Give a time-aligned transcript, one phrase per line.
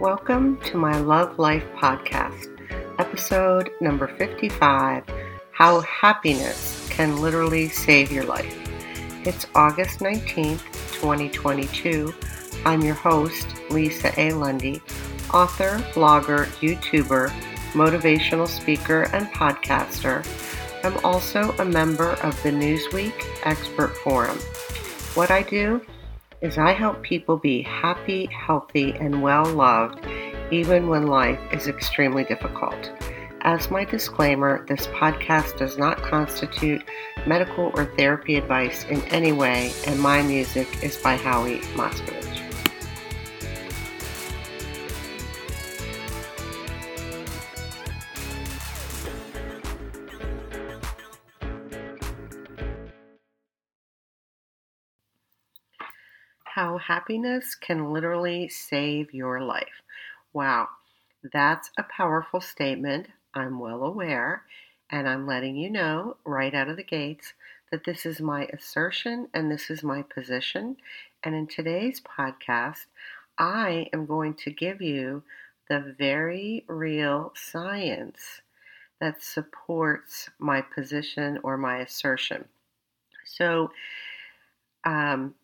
[0.00, 2.48] Welcome to my Love Life podcast,
[2.98, 5.04] episode number 55
[5.52, 8.56] How Happiness Can Literally Save Your Life.
[9.26, 10.62] It's August 19th,
[10.94, 12.14] 2022.
[12.64, 14.32] I'm your host, Lisa A.
[14.32, 14.80] Lundy,
[15.34, 17.28] author, blogger, YouTuber,
[17.72, 20.26] motivational speaker, and podcaster.
[20.82, 23.12] I'm also a member of the Newsweek
[23.44, 24.38] Expert Forum.
[25.14, 25.82] What I do
[26.40, 30.04] is I help people be happy, healthy, and well loved
[30.50, 32.90] even when life is extremely difficult.
[33.42, 36.82] As my disclaimer, this podcast does not constitute
[37.26, 42.19] medical or therapy advice in any way, and my music is by Howie Moscovich.
[56.90, 59.82] Happiness can literally save your life.
[60.32, 60.68] Wow,
[61.32, 63.06] that's a powerful statement.
[63.34, 64.44] I'm well aware,
[64.90, 67.34] and I'm letting you know right out of the gates
[67.70, 70.76] that this is my assertion and this is my position.
[71.22, 72.86] And in today's podcast,
[73.38, 75.22] I am going to give you
[75.68, 78.42] the very real science
[79.00, 82.46] that supports my position or my assertion.
[83.24, 83.72] So,
[84.84, 85.34] um,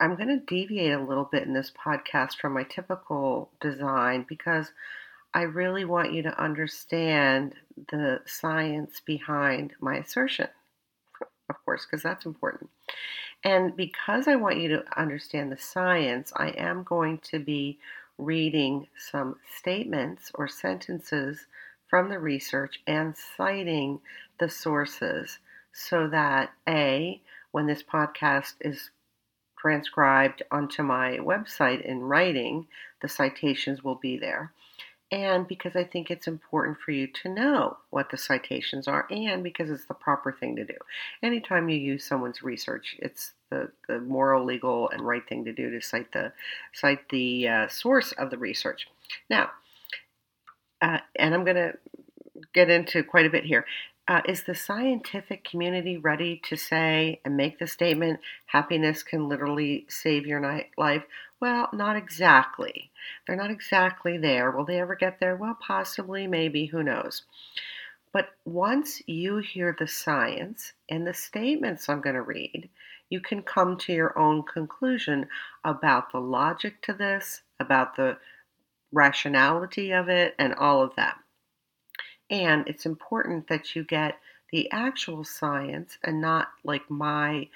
[0.00, 4.72] I'm going to deviate a little bit in this podcast from my typical design because
[5.34, 7.54] I really want you to understand
[7.90, 10.48] the science behind my assertion,
[11.50, 12.70] of course, because that's important.
[13.44, 17.78] And because I want you to understand the science, I am going to be
[18.16, 21.46] reading some statements or sentences
[21.88, 24.00] from the research and citing
[24.38, 25.38] the sources
[25.72, 27.20] so that A,
[27.52, 28.90] when this podcast is
[29.60, 32.66] transcribed onto my website in writing,
[33.02, 34.52] the citations will be there.
[35.12, 39.42] And because I think it's important for you to know what the citations are, and
[39.42, 40.76] because it's the proper thing to do.
[41.20, 45.68] Anytime you use someone's research, it's the, the moral, legal, and right thing to do
[45.70, 46.32] to cite the
[46.72, 48.86] cite the uh, source of the research.
[49.28, 49.50] Now,
[50.80, 51.74] uh, and I'm going to
[52.54, 53.66] get into quite a bit here.
[54.10, 59.86] Uh, is the scientific community ready to say and make the statement happiness can literally
[59.88, 61.04] save your night- life?
[61.38, 62.90] Well, not exactly.
[63.24, 64.50] They're not exactly there.
[64.50, 65.36] Will they ever get there?
[65.36, 67.22] Well, possibly, maybe, who knows.
[68.12, 72.68] But once you hear the science and the statements I'm going to read,
[73.10, 75.28] you can come to your own conclusion
[75.62, 78.18] about the logic to this, about the
[78.90, 81.16] rationality of it, and all of that.
[82.30, 84.18] And it's important that you get
[84.52, 87.48] the actual science and not like my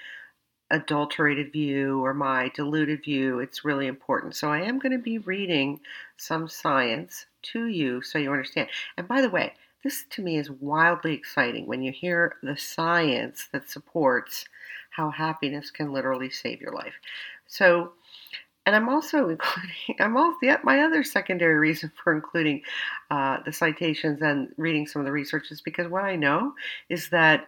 [0.71, 3.39] adulterated view or my diluted view.
[3.39, 4.35] It's really important.
[4.35, 5.79] So I am going to be reading
[6.17, 8.69] some science to you so you understand.
[8.97, 9.53] And by the way,
[9.83, 14.45] this to me is wildly exciting when you hear the science that supports
[14.89, 16.95] how happiness can literally save your life.
[17.47, 17.93] So
[18.65, 22.61] and I'm also including, I'm also, yeah, my other secondary reason for including
[23.11, 26.53] uh, the citations and reading some of the research is because what I know
[26.89, 27.47] is that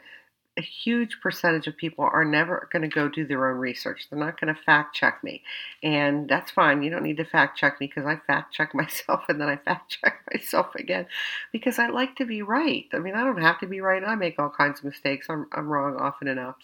[0.57, 4.07] a huge percentage of people are never going to go do their own research.
[4.09, 5.43] They're not going to fact check me.
[5.83, 6.81] And that's fine.
[6.81, 9.57] You don't need to fact check me because I fact check myself and then I
[9.57, 11.05] fact check myself again
[11.51, 12.85] because I like to be right.
[12.91, 14.03] I mean, I don't have to be right.
[14.03, 15.27] I make all kinds of mistakes.
[15.29, 16.55] I'm, I'm wrong often enough.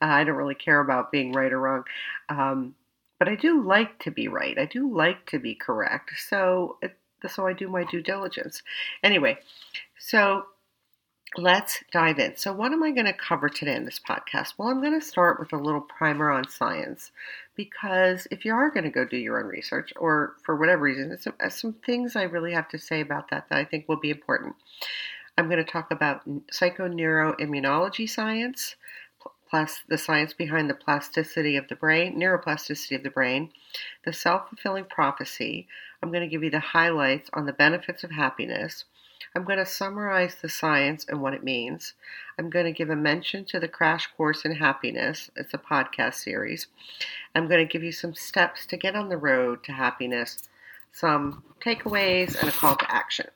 [0.00, 1.84] Uh, I don't really care about being right or wrong.
[2.28, 2.74] Um,
[3.18, 4.58] but I do like to be right.
[4.58, 6.12] I do like to be correct.
[6.18, 6.78] So,
[7.28, 8.62] so I do my due diligence.
[9.02, 9.38] Anyway,
[9.98, 10.44] so
[11.36, 12.36] let's dive in.
[12.36, 14.54] So, what am I going to cover today in this podcast?
[14.58, 17.10] Well, I'm going to start with a little primer on science
[17.56, 21.16] because if you are going to go do your own research, or for whatever reason,
[21.18, 24.10] some, some things I really have to say about that that I think will be
[24.10, 24.54] important.
[25.36, 28.76] I'm going to talk about psychoneuroimmunology science
[29.54, 33.48] plus the science behind the plasticity of the brain, neuroplasticity of the brain,
[34.04, 35.68] the self fulfilling prophecy.
[36.02, 38.84] I'm going to give you the highlights on the benefits of happiness.
[39.32, 41.94] I'm going to summarize the science and what it means.
[42.36, 45.30] I'm going to give a mention to the Crash Course in Happiness.
[45.36, 46.66] It's a podcast series.
[47.36, 50.48] I'm going to give you some steps to get on the road to happiness,
[50.90, 53.28] some takeaways, and a call to action.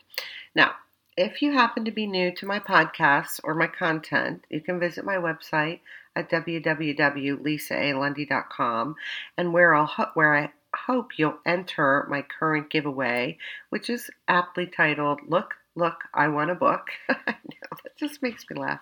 [0.52, 0.72] Now,
[1.16, 5.04] if you happen to be new to my podcasts or my content, you can visit
[5.04, 5.80] my website
[6.18, 8.94] at www.lisaalundy.com
[9.38, 13.38] and where I'll where I hope you'll enter my current giveaway,
[13.70, 18.44] which is aptly titled "Look, Look, I Want a Book." I know that just makes
[18.50, 18.80] me laugh.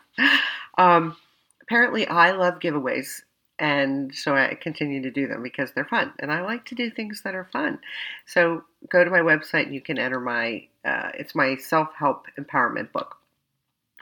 [0.78, 1.16] Um,
[1.62, 3.20] apparently, I love giveaways.
[3.58, 6.90] and so I continue to do them because they're fun, and I like to do
[6.90, 7.78] things that are fun.
[8.26, 12.26] So go to my website and you can enter my uh, it's my self help
[12.38, 13.16] empowerment book.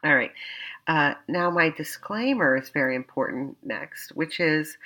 [0.05, 0.33] All right,
[0.87, 4.77] uh, now my disclaimer is very important next, which is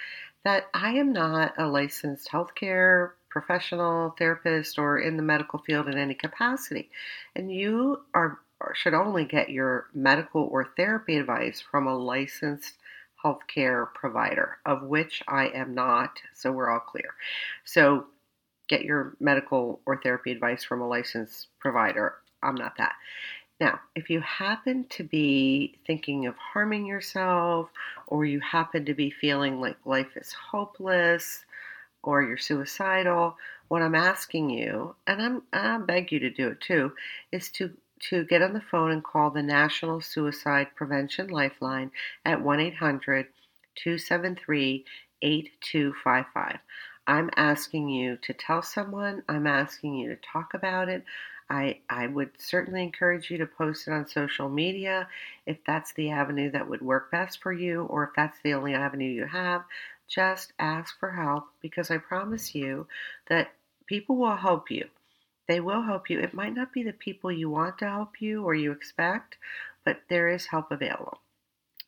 [0.45, 5.99] that I am not a licensed healthcare professional, therapist, or in the medical field in
[5.99, 6.91] any capacity,
[7.35, 8.39] and you are
[8.75, 12.75] should only get your medical or therapy advice from a licensed
[13.25, 17.15] healthcare provider, of which I am not, so we're all clear.
[17.65, 18.07] So
[18.69, 22.15] get your medical or therapy advice from a licensed provider.
[22.43, 22.95] I'm not that.
[23.61, 27.71] Now, if you happen to be thinking of harming yourself,
[28.07, 31.45] or you happen to be feeling like life is hopeless,
[32.03, 36.61] or you're suicidal, what I'm asking you, and I'm, I beg you to do it
[36.61, 36.93] too,
[37.33, 37.73] is to
[38.11, 41.91] to get on the phone and call the National Suicide Prevention Lifeline
[42.25, 43.27] at 1 800
[43.75, 44.85] 273
[45.23, 46.59] 8255.
[47.09, 51.05] I'm asking you to tell someone, I'm asking you to talk about it.
[51.51, 55.09] I, I would certainly encourage you to post it on social media
[55.47, 58.75] if that's the avenue that would work best for you, or if that's the only
[58.75, 59.65] avenue you have.
[60.09, 62.87] Just ask for help because I promise you
[63.29, 63.53] that
[63.87, 64.89] people will help you.
[65.47, 66.21] They will help you.
[66.21, 69.39] It might not be the people you want to help you or you expect,
[69.85, 71.21] but there is help available.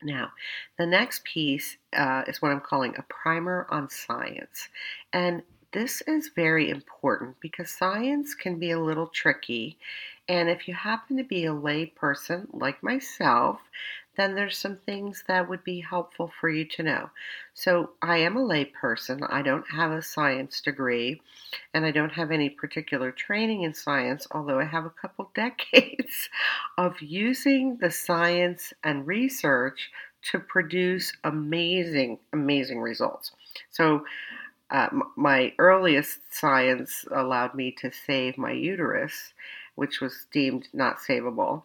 [0.03, 0.33] Now,
[0.79, 4.69] the next piece uh, is what I'm calling a primer on science.
[5.13, 9.79] And this is very important because science can be a little tricky.
[10.29, 13.61] And if you happen to be a lay person like myself,
[14.17, 17.11] then there's some things that would be helpful for you to know.
[17.55, 19.27] So, I am a layperson.
[19.31, 21.23] I don't have a science degree
[21.73, 26.29] and I don't have any particular training in science, although I have a couple decades
[26.77, 29.91] of using the science and research
[30.33, 33.33] to produce amazing, amazing results.
[33.71, 34.05] So,
[34.71, 39.33] uh, my earliest science allowed me to save my uterus,
[39.75, 41.63] which was deemed not savable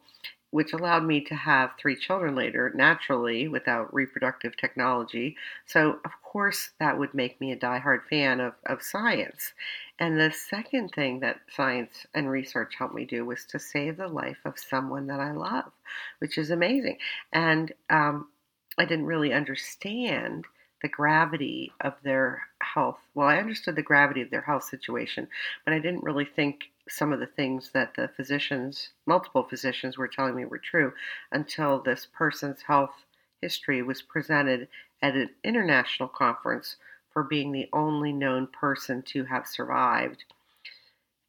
[0.55, 5.35] which allowed me to have three children later naturally without reproductive technology.
[5.65, 9.51] So, of course, that would make me a diehard fan of, of science.
[9.99, 14.07] And the second thing that science and research helped me do was to save the
[14.07, 15.73] life of someone that I love,
[16.19, 16.99] which is amazing.
[17.33, 18.29] And um,
[18.77, 20.45] I didn't really understand
[20.81, 22.43] the gravity of their
[22.73, 22.99] health.
[23.13, 25.27] Well, I understood the gravity of their health situation,
[25.63, 30.07] but I didn't really think some of the things that the physicians, multiple physicians, were
[30.07, 30.93] telling me were true
[31.31, 33.05] until this person's health
[33.41, 34.67] history was presented
[35.01, 36.77] at an international conference
[37.11, 40.23] for being the only known person to have survived.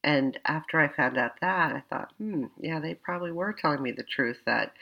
[0.03, 3.93] And after I found out that, I thought, hmm, yeah, they probably were telling me
[3.93, 4.73] the truth that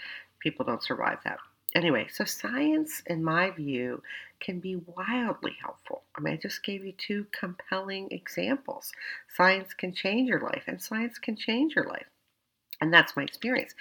[0.41, 1.39] people don't survive that
[1.75, 4.03] anyway, so science, in my view,
[4.41, 6.03] can be wildly helpful.
[6.17, 8.93] I mean, I just gave you two compelling examples.
[9.37, 12.07] Science can change your life, and science can change your life.
[12.81, 13.75] And that's my experience.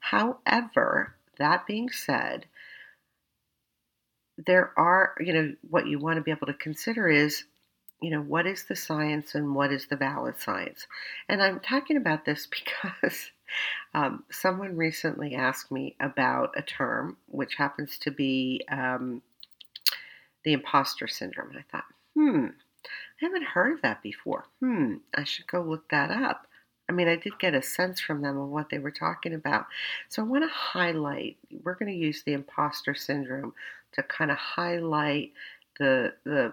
[0.00, 2.46] However, that being said,
[4.38, 7.44] there are, you know, what you want to be able to consider is,
[8.00, 10.86] you know, what is the science and what is the valid science?
[11.28, 12.46] And I'm talking about this
[13.00, 13.30] because
[13.94, 19.22] um, someone recently asked me about a term which happens to be um,
[20.44, 21.50] the imposter syndrome.
[21.50, 21.84] And I thought,
[22.14, 22.46] hmm,
[22.84, 24.46] I haven't heard of that before.
[24.60, 26.46] Hmm, I should go look that up.
[26.88, 29.66] I mean, I did get a sense from them of what they were talking about.
[30.08, 33.54] So I want to highlight, we're going to use the imposter syndrome
[33.92, 35.32] to kind of highlight
[35.78, 36.52] the, the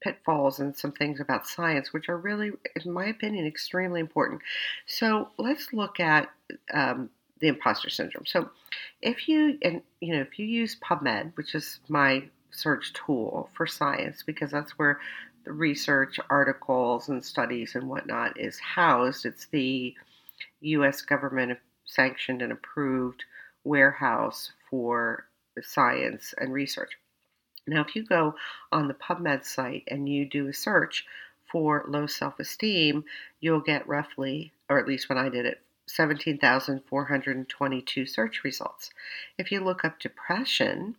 [0.00, 2.52] pitfalls and some things about science, which are really,
[2.84, 4.42] in my opinion, extremely important.
[4.86, 6.30] So let's look at
[6.72, 7.10] um,
[7.40, 8.26] the imposter syndrome.
[8.26, 8.50] So
[9.02, 13.66] if you and you know if you use PubMed, which is my search tool for
[13.66, 15.00] science, because that's where
[15.44, 19.26] the research articles and studies and whatnot is housed.
[19.26, 19.94] It's the
[20.60, 21.02] U.S.
[21.02, 23.24] government sanctioned and approved
[23.64, 25.26] warehouse for
[25.62, 26.90] science and research.
[27.66, 28.36] Now, if you go
[28.70, 31.04] on the PubMed site and you do a search
[31.50, 33.04] for low self esteem,
[33.40, 38.90] you'll get roughly, or at least when I did it, 17,422 search results.
[39.38, 40.94] If you look up depression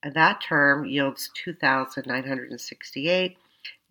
[0.03, 3.37] that term yields 2,968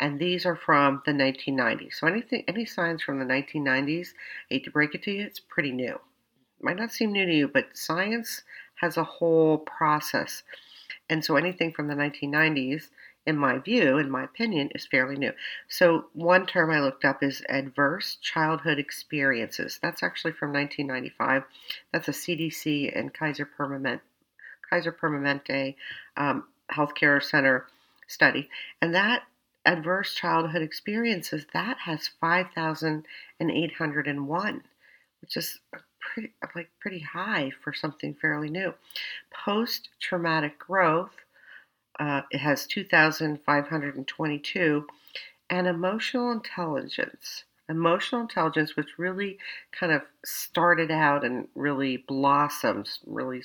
[0.00, 1.94] And these are from the 1990s.
[1.94, 4.08] So anything, any science from the 1990s,
[4.50, 6.00] I hate to break it to you, it's pretty new.
[6.62, 8.42] Might not seem new to you, but science
[8.76, 10.42] has a whole process.
[11.10, 12.88] And so anything from the 1990s
[13.26, 15.32] in my view, in my opinion, is fairly new.
[15.68, 19.78] So, one term I looked up is adverse childhood experiences.
[19.82, 21.44] That's actually from 1995.
[21.92, 24.00] That's a CDC and Kaiser Permanente,
[24.68, 25.76] Kaiser Permanente
[26.16, 27.66] um, Healthcare Center
[28.08, 28.48] study.
[28.80, 29.24] And that
[29.64, 34.62] adverse childhood experiences, that has 5,801,
[35.20, 35.60] which is
[36.00, 38.74] pretty, like pretty high for something fairly new.
[39.32, 41.12] Post traumatic growth
[42.00, 44.86] uh, it has 2,522,
[45.50, 47.44] and emotional intelligence.
[47.68, 49.36] Emotional intelligence, which really
[49.78, 53.42] kind of started out and really blossomed, really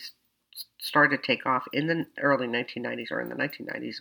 [0.79, 3.97] started to take off in the early 1990s or in the 1990s,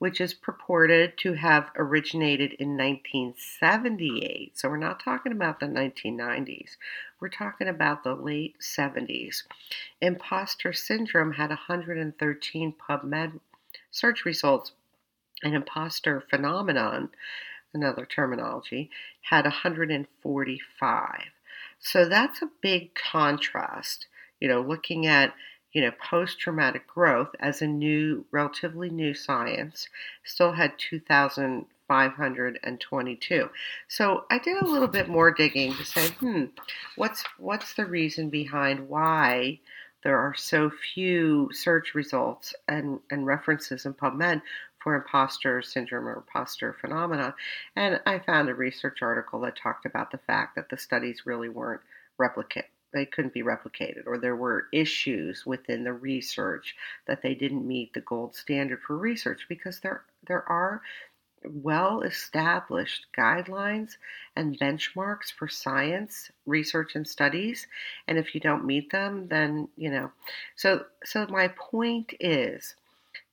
[0.00, 4.58] which is purported to have originated in 1978.
[4.58, 6.76] So we're not talking about the 1990s.
[7.20, 9.42] We're talking about the late 70s.
[10.00, 13.40] Imposter syndrome had 113 PubMed
[13.90, 14.72] search results.
[15.42, 17.08] An imposter phenomenon,
[17.74, 18.90] another terminology,
[19.22, 21.20] had 145.
[21.78, 24.06] So that's a big contrast.
[24.40, 25.34] You know, looking at
[25.72, 29.88] you know, post traumatic growth as a new, relatively new science,
[30.24, 33.50] still had 2,522.
[33.88, 36.46] So I did a little bit more digging to say, hmm,
[36.96, 39.60] what's what's the reason behind why
[40.02, 44.42] there are so few search results and, and references in PubMed
[44.82, 47.34] for imposter syndrome or imposter phenomena.
[47.76, 51.48] And I found a research article that talked about the fact that the studies really
[51.48, 51.82] weren't
[52.18, 56.74] replicate they couldn't be replicated, or there were issues within the research
[57.06, 60.82] that they didn't meet the gold standard for research because there there are
[61.44, 63.92] well established guidelines
[64.36, 67.66] and benchmarks for science research and studies
[68.06, 70.12] and if you don't meet them then you know
[70.54, 72.74] so so my point is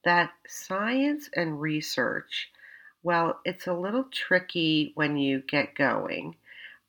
[0.07, 2.49] that science and research
[3.03, 6.35] well it's a little tricky when you get going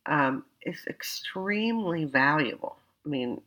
[0.09, 2.77] um, is extremely valuable.
[3.05, 3.41] I mean,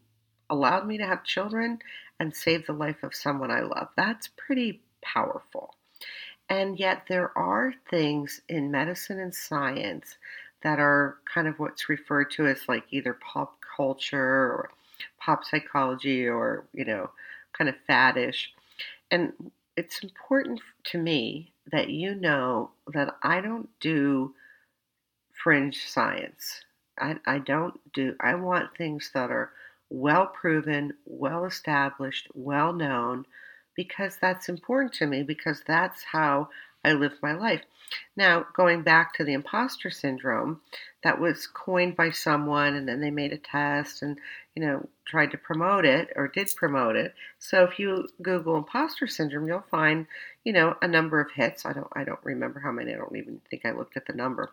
[0.49, 1.79] allowed me to have children
[2.19, 3.89] and save the life of someone I love.
[3.97, 5.73] That's pretty powerful.
[6.49, 10.17] And yet, there are things in medicine and science
[10.63, 14.69] that are kind of what's referred to as like either pop culture or
[15.19, 17.09] pop psychology or, you know,
[17.57, 18.47] kind of faddish.
[19.09, 19.33] And
[19.77, 24.33] it's important to me that you know that I don't do
[25.33, 26.61] fringe science.
[26.99, 29.51] I, I don't do, I want things that are
[29.89, 33.25] well proven, well established, well known,
[33.75, 36.49] because that's important to me, because that's how
[36.83, 37.61] I live my life.
[38.15, 40.61] Now, going back to the imposter syndrome,
[41.03, 44.17] that was coined by someone, and then they made a test and,
[44.55, 47.13] you know, tried to promote it or did promote it.
[47.39, 50.07] So if you Google imposter syndrome, you'll find,
[50.43, 51.65] you know, a number of hits.
[51.65, 52.93] I don't, I don't remember how many.
[52.93, 54.51] I don't even think I looked at the number.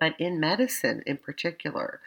[0.00, 2.00] But in medicine, in particular,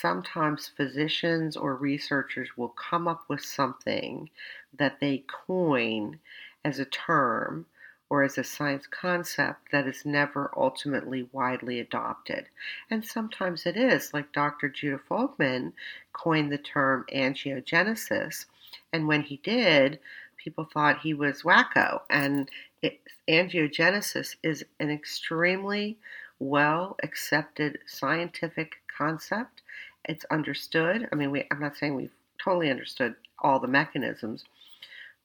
[0.00, 4.30] sometimes physicians or researchers will come up with something
[4.78, 6.18] that they coin
[6.64, 7.66] as a term
[8.10, 12.44] or as a science concept that is never ultimately widely adopted.
[12.90, 14.68] And sometimes it is, like Dr.
[14.68, 15.72] Judah Folkman
[16.12, 18.46] coined the term angiogenesis.
[18.92, 20.00] And when he did,
[20.36, 22.00] people thought he was wacko.
[22.10, 22.50] And
[22.82, 25.96] it, angiogenesis is an extremely
[26.40, 29.62] well accepted scientific concept.
[30.04, 31.08] It's understood.
[31.12, 34.44] I mean, we, I'm not saying we've totally understood all the mechanisms,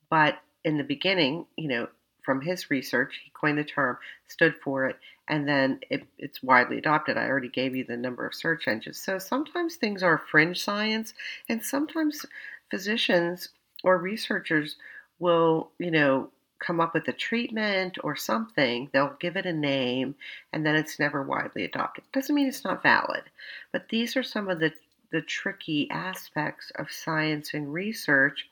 [0.09, 1.87] but in the beginning, you know,
[2.25, 6.77] from his research, he coined the term, stood for it, and then it, it's widely
[6.77, 7.17] adopted.
[7.17, 8.99] I already gave you the number of search engines.
[8.99, 11.13] So sometimes things are fringe science,
[11.47, 12.25] and sometimes
[12.69, 13.49] physicians
[13.83, 14.75] or researchers
[15.19, 16.29] will, you know,
[16.59, 20.15] come up with a treatment or something, they'll give it a name,
[20.53, 22.03] and then it's never widely adopted.
[22.11, 23.23] Doesn't mean it's not valid,
[23.71, 24.73] but these are some of the,
[25.11, 28.47] the tricky aspects of science and research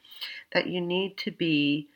[0.54, 1.88] that you need to be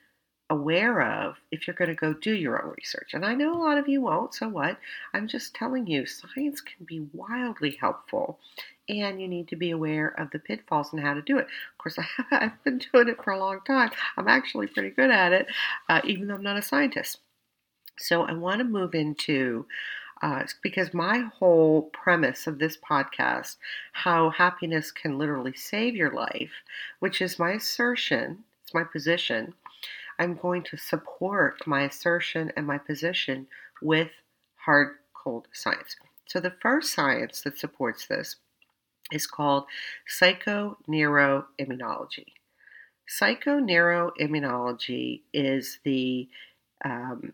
[0.49, 3.13] aware of if you're going to go do your own research.
[3.13, 4.77] And I know a lot of you won't, so what?
[5.13, 8.39] I'm just telling you, science can be wildly helpful
[8.89, 11.45] and you need to be aware of the pitfalls and how to do it.
[11.45, 11.99] Of course,
[12.31, 13.91] I have been doing it for a long time.
[14.15, 15.47] I'm actually pretty good at it,
[15.89, 17.19] uh, even though I'm not a scientist.
[17.97, 19.65] So I want to move into
[20.21, 23.57] uh, because my whole premise of this podcast,
[23.93, 26.51] how happiness can literally save your life,
[26.99, 29.53] which is my assertion, it's my position.
[30.19, 33.47] I'm going to support my assertion and my position
[33.81, 34.11] with
[34.55, 35.97] hard, cold science.
[36.27, 38.37] So, the first science that supports this
[39.11, 39.65] is called
[40.19, 42.25] psychoneuroimmunology.
[43.21, 46.29] Psychoneuroimmunology is the
[46.83, 47.33] um,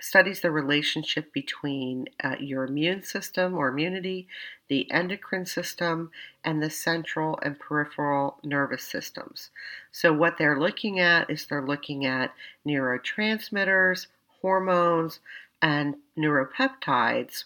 [0.00, 4.28] studies the relationship between uh, your immune system or immunity,
[4.68, 6.10] the endocrine system,
[6.44, 9.50] and the central and peripheral nervous systems.
[9.92, 12.34] So, what they're looking at is they're looking at
[12.66, 14.06] neurotransmitters,
[14.42, 15.20] hormones,
[15.62, 17.44] and neuropeptides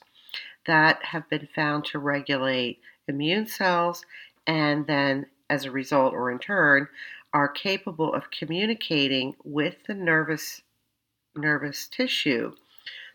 [0.67, 4.05] that have been found to regulate immune cells
[4.47, 6.89] and then, as a result or in turn,
[7.33, 10.63] are capable of communicating with the nervous
[11.37, 12.53] nervous tissue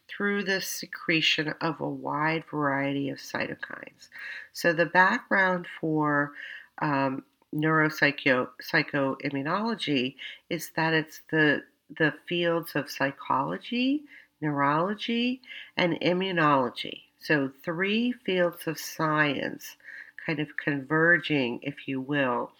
[0.07, 4.09] through the secretion of a wide variety of cytokines.
[4.53, 6.33] So, the background for
[6.81, 10.15] um, neuropsychoimmunology
[10.49, 11.63] is that it's the,
[11.97, 14.03] the fields of psychology,
[14.41, 15.41] neurology,
[15.77, 17.03] and immunology.
[17.19, 19.77] So, three fields of science
[20.25, 22.51] kind of converging, if you will,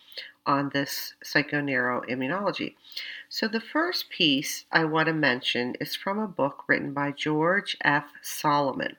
[0.46, 2.76] on this psychoneuroimmunology.
[3.30, 7.76] So, the first piece I want to mention is from a book written by George
[7.82, 8.12] F.
[8.22, 8.98] Solomon.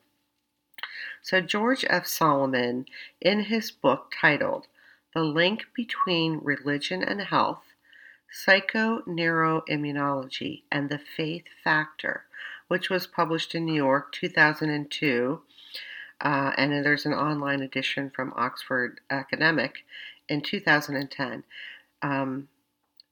[1.23, 2.07] So, George F.
[2.07, 2.87] Solomon,
[3.21, 4.67] in his book titled
[5.15, 7.62] The Link Between Religion and Health,
[8.33, 12.25] Psychoneuroimmunology and the Faith Factor,
[12.69, 15.43] which was published in New York 2002,
[16.21, 19.85] uh, and there's an online edition from Oxford Academic
[20.28, 21.45] in 2010.
[22.02, 22.49] Um,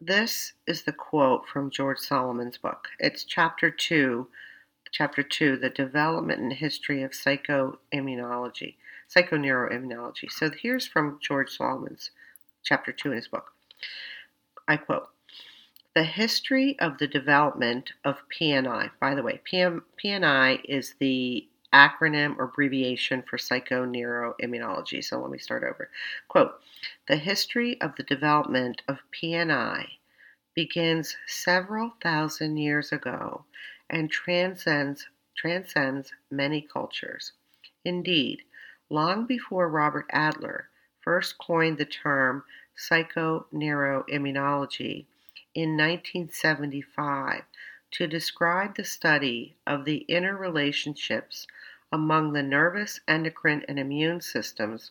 [0.00, 2.88] this is the quote from George Solomon's book.
[2.98, 4.28] It's chapter two,
[4.90, 8.74] chapter two, the development and history of psychoimmunology,
[9.14, 10.30] psychoneuroimmunology.
[10.30, 12.10] So here's from George Solomon's
[12.62, 13.52] chapter two in his book.
[14.68, 15.08] I quote.
[15.94, 18.90] The history of the development of PNI.
[19.00, 25.02] By the way, PM, PNI is the acronym or abbreviation for psychoneuroimmunology.
[25.02, 25.90] So let me start over.
[26.28, 26.60] Quote
[27.08, 29.88] The history of the development of PNI
[30.54, 33.44] begins several thousand years ago
[33.90, 37.32] and transcends, transcends many cultures.
[37.84, 38.42] Indeed,
[38.88, 40.68] long before Robert Adler
[41.00, 42.44] first coined the term
[42.78, 45.06] psychoneuroimmunology
[45.54, 47.42] in 1975
[47.94, 51.46] to describe the study of the interrelationships
[51.92, 54.90] among the nervous, endocrine, and immune systems,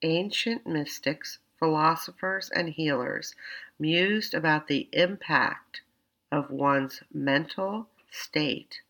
[0.00, 3.34] ancient mystics, philosophers, and healers
[3.78, 5.82] mused about the impact
[6.30, 8.80] of one's mental state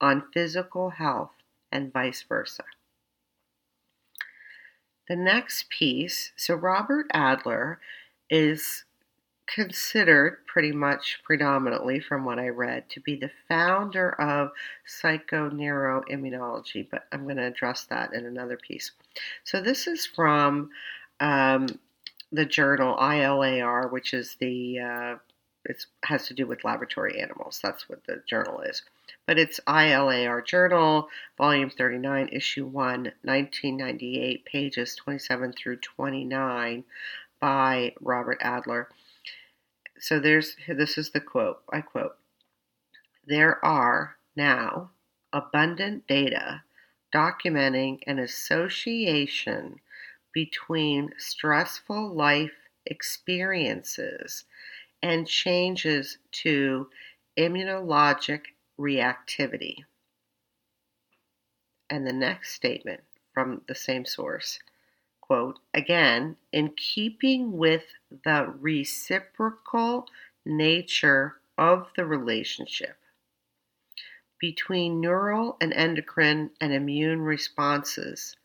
[0.00, 1.32] on physical health
[1.72, 2.64] and vice versa.
[5.08, 7.80] The next piece so, Robert Adler
[8.30, 8.84] is
[9.46, 14.50] considered pretty much predominantly from what I read to be the founder of
[14.88, 18.92] psychoneuroimmunology, but I'm going to address that in another piece.
[19.44, 20.70] So this is from
[21.20, 21.66] um,
[22.32, 25.16] the journal ILAR, which is the uh,
[25.66, 27.60] it has to do with laboratory animals.
[27.62, 28.82] That's what the journal is.
[29.26, 36.84] But it's ILAR Journal, Volume 39, Issue 1, 1998, pages 27 through 29
[37.40, 38.88] by Robert Adler.
[39.98, 41.62] So there's this is the quote.
[41.72, 42.16] I quote:
[43.26, 44.90] There are now
[45.32, 46.62] abundant data
[47.14, 49.80] documenting an association
[50.32, 52.52] between stressful life
[52.86, 54.44] experiences
[55.02, 56.88] and changes to
[57.38, 58.40] immunologic
[58.78, 59.76] reactivity.
[61.88, 63.02] And the next statement
[63.32, 64.58] from the same source
[65.34, 67.82] quote, again, in keeping with
[68.24, 70.06] the reciprocal
[70.46, 72.96] nature of the relationship
[74.38, 78.36] between neural and endocrine and immune responses,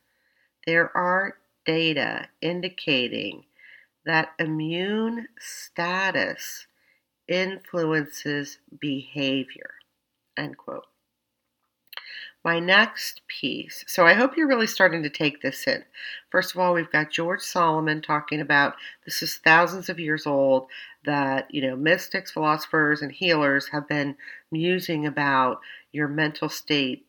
[0.66, 3.46] there are data indicating
[4.06, 6.66] that immune status
[7.28, 9.76] influences behavior.
[10.38, 10.89] End quote
[12.44, 13.84] my next piece.
[13.88, 15.84] So I hope you're really starting to take this in.
[16.30, 18.76] First of all, we've got George Solomon talking about
[19.06, 20.68] this is thousands of years old
[21.06, 24.16] that, you know, mystics, philosophers, and healers have been
[24.52, 25.60] musing about
[25.92, 27.06] your mental state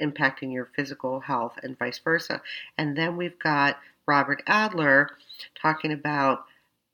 [0.00, 2.42] impacting your physical health and vice versa.
[2.76, 5.10] And then we've got Robert Adler
[5.60, 6.44] talking about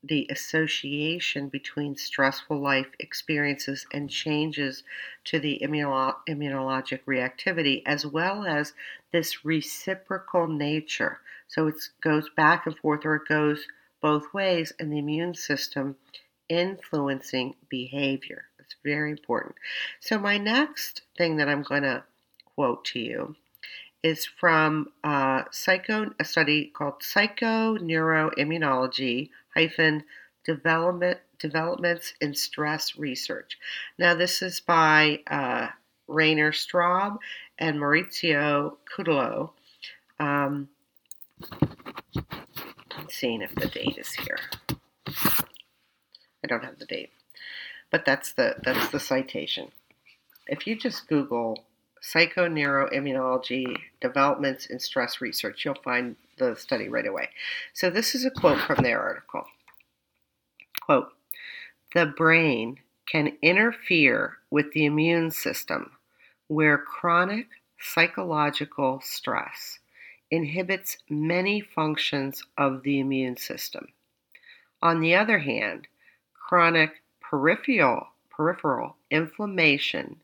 [0.04, 4.82] the association between stressful life experiences and changes
[5.24, 8.72] to the immuno- immunologic reactivity, as well as
[9.12, 11.20] this reciprocal nature.
[11.46, 13.64] So it goes back and forth, or it goes
[14.00, 15.96] both ways, and the immune system
[16.48, 18.46] influencing behavior.
[18.58, 19.54] It's very important.
[20.00, 22.02] So, my next thing that I'm going to
[22.56, 23.36] quote to you
[24.02, 30.04] is from uh, psycho, a study called Psychoneuroimmunology hyphen
[30.44, 33.58] development developments in stress research.
[33.98, 35.68] Now, this is by uh,
[36.08, 37.18] Rainer Straub
[37.58, 39.50] and Maurizio Cutolo.
[40.18, 40.68] Um,
[41.50, 44.38] I'm seeing if the date is here.
[46.44, 47.10] I don't have the date,
[47.90, 49.70] but that's the that's the citation.
[50.46, 51.64] If you just Google
[52.02, 57.28] psychoneuroimmunology developments in stress research, you'll find the study right away.
[57.72, 59.44] So this is a quote from their article.
[60.80, 61.12] Quote:
[61.94, 65.92] The brain can interfere with the immune system
[66.48, 67.46] where chronic
[67.78, 69.78] psychological stress
[70.30, 73.88] inhibits many functions of the immune system.
[74.80, 75.86] On the other hand,
[76.34, 80.16] chronic peripheral, peripheral inflammation,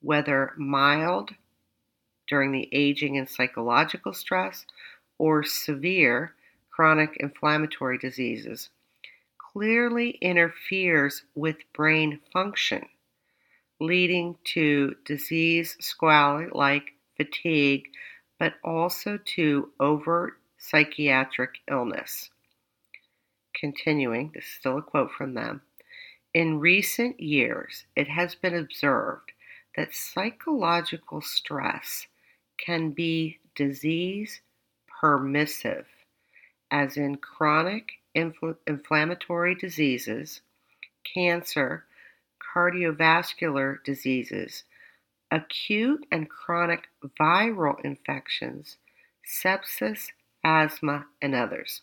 [0.00, 1.30] whether mild
[2.28, 4.64] during the aging and psychological stress
[5.18, 6.34] or severe
[6.70, 8.70] chronic inflammatory diseases,
[9.38, 12.86] clearly interferes with brain function,
[13.80, 17.88] leading to disease sequelae like fatigue
[18.38, 22.30] but also to overt psychiatric illness.
[23.54, 25.60] Continuing, this is still a quote from them.
[26.32, 29.29] In recent years, it has been observed
[29.76, 32.06] that psychological stress
[32.58, 34.40] can be disease
[35.00, 35.86] permissive,
[36.70, 40.40] as in chronic infl- inflammatory diseases,
[41.14, 41.84] cancer,
[42.54, 44.64] cardiovascular diseases,
[45.30, 48.76] acute and chronic viral infections,
[49.24, 50.08] sepsis,
[50.44, 51.82] asthma, and others.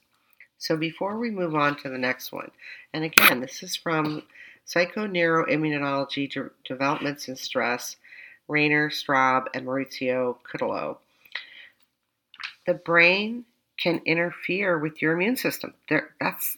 [0.58, 2.52] So before we move on to the next one,
[2.94, 4.24] and again, this is from
[4.68, 7.96] Psychoneuroimmunology De- Developments in Stress,
[8.48, 10.98] Rainer Straub and Maurizio Cutolo.
[12.66, 13.46] The brain
[13.82, 15.74] can interfere with your immune system.
[15.90, 16.58] There, that's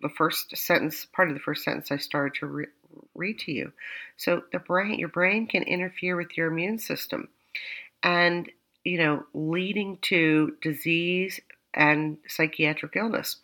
[0.00, 2.66] the first sentence, part of the first sentence I started to re-
[3.14, 3.72] read to you.
[4.16, 7.28] So the brain, your brain can interfere with your immune system,
[8.02, 8.50] and
[8.84, 11.40] you know, leading to disease
[11.74, 13.36] and psychiatric illness.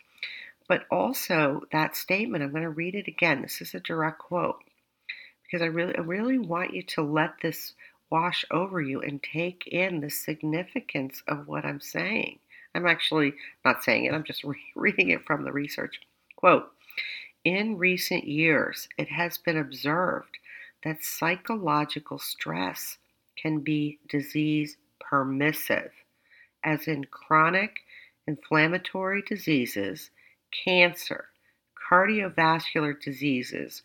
[0.72, 3.42] But also that statement, I'm going to read it again.
[3.42, 4.64] This is a direct quote
[5.42, 7.74] because I really, I really want you to let this
[8.08, 12.38] wash over you and take in the significance of what I'm saying.
[12.74, 13.34] I'm actually
[13.66, 16.00] not saying it, I'm just re- reading it from the research.
[16.36, 16.70] Quote
[17.44, 20.38] in recent years, it has been observed
[20.84, 22.96] that psychological stress
[23.36, 25.92] can be disease permissive,
[26.64, 27.80] as in chronic
[28.26, 30.08] inflammatory diseases,
[30.64, 31.26] cancer,
[31.90, 33.82] cardiovascular diseases,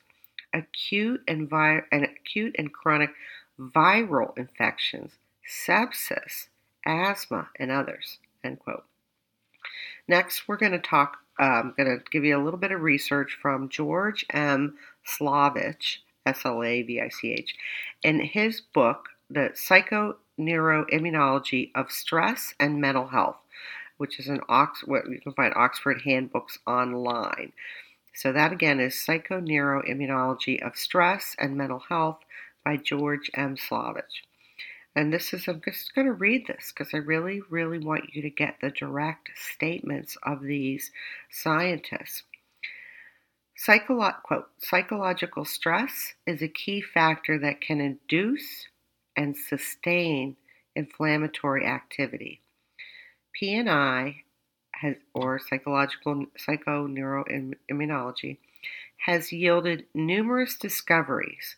[0.53, 3.11] acute and, vi- and acute and chronic
[3.59, 5.13] viral infections,
[5.47, 6.47] sepsis,
[6.85, 8.19] asthma, and others.
[8.43, 8.85] End quote.
[10.07, 12.81] Next, we're going to talk um, I'm going to give you a little bit of
[12.81, 14.75] research from George M.
[15.05, 17.53] Slavich, S L A V I C H,
[18.03, 19.51] in his book, The
[20.39, 23.37] Psychoneuroimmunology of Stress and Mental Health,
[23.97, 27.53] which is an Ox, you can find Oxford handbooks online.
[28.13, 32.19] So that again is Psychoneuroimmunology of Stress and Mental Health
[32.65, 33.55] by George M.
[33.55, 34.23] Slavich.
[34.95, 38.23] And this is, I'm just going to read this because I really, really want you
[38.23, 40.91] to get the direct statements of these
[41.29, 42.23] scientists.
[43.55, 48.65] Psycholo- quote, psychological stress is a key factor that can induce
[49.15, 50.35] and sustain
[50.75, 52.41] inflammatory activity.
[53.39, 54.23] PNI
[54.71, 58.37] has, or psychological psychoneuroimmunology
[59.05, 61.55] has yielded numerous discoveries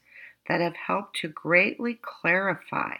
[0.47, 2.97] that have helped to greatly clarify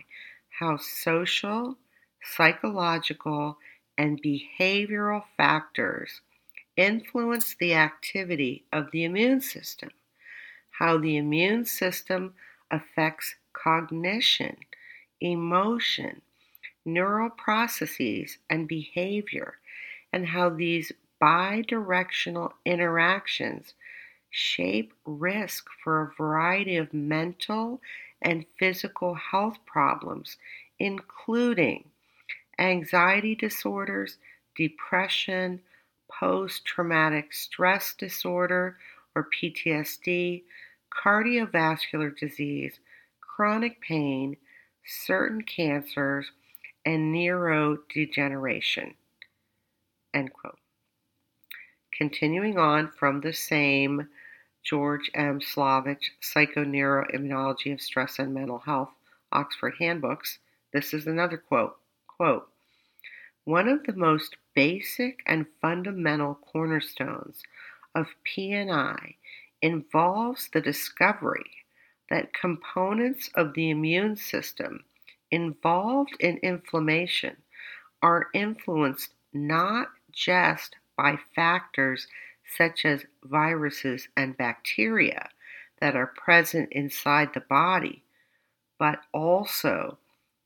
[0.60, 1.78] how social,
[2.24, 3.58] psychological,
[3.98, 6.22] and behavioral factors
[6.78, 9.90] influence the activity of the immune system,
[10.72, 12.34] how the immune system
[12.72, 14.56] affects cognition,
[15.20, 16.22] emotion,
[16.86, 19.58] neural processes, and behavior,
[20.12, 23.74] and how these bidirectional interactions
[24.30, 27.82] shape risk for a variety of mental
[28.22, 30.38] and physical health problems,
[30.78, 31.84] including
[32.60, 34.18] anxiety disorders,
[34.56, 35.62] depression,
[36.12, 38.78] post traumatic stress disorder
[39.16, 40.44] or PTSD,
[40.92, 42.80] cardiovascular disease,
[43.22, 44.36] chronic pain,
[44.86, 46.32] certain cancers,
[46.86, 48.94] and neurodegeneration.
[50.14, 50.58] End quote.
[51.92, 54.08] Continuing on from the same
[54.64, 55.40] George M.
[55.40, 58.92] Slavich, Psychoneuroimmunology of Stress and Mental Health,
[59.32, 60.40] Oxford Handbooks,
[60.74, 61.78] this is another quote.
[62.08, 62.48] Quote,
[63.46, 67.42] one of the most basic and fundamental cornerstones
[67.96, 69.16] of PNI
[69.62, 71.50] involves the discovery
[72.10, 74.84] that components of the immune system
[75.32, 77.38] involved in inflammation
[78.02, 82.08] are influenced not just by factors
[82.58, 85.30] such as viruses and bacteria
[85.80, 88.04] that are present inside the body,
[88.78, 89.98] but also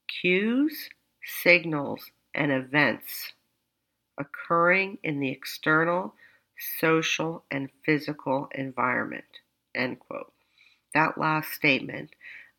[0.07, 0.89] cues,
[1.23, 3.33] signals, and events
[4.17, 6.13] occurring in the external,
[6.79, 9.23] social, and physical environment.
[9.73, 10.31] End quote.
[10.93, 12.11] That last statement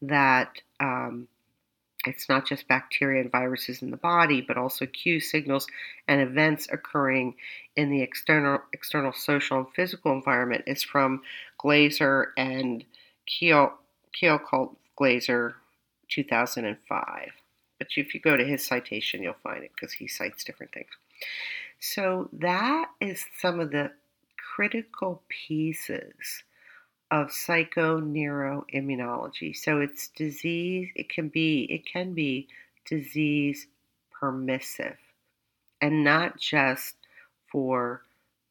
[0.03, 1.29] that um,
[2.07, 5.67] it's not just bacteria and viruses in the body, but also cue signals
[6.07, 7.35] and events occurring
[7.77, 11.23] in the external, external social and physical environment is from
[11.59, 12.85] Glaser and
[13.27, 13.73] Keel,
[14.21, 15.57] called Glaser,
[16.09, 17.33] 2005.
[17.79, 20.91] But if you go to his citation, you'll find it because he cites different things.
[21.81, 23.91] So that is some of the
[24.55, 26.45] critical pieces
[27.15, 29.57] of psychoneuroimmunology.
[29.57, 32.49] So it's disease, it can be it can be
[32.87, 33.69] disease
[34.11, 34.97] permissive
[35.81, 36.97] and not just
[37.53, 38.03] for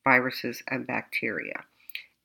[0.05, 1.65] viruses and bacteria.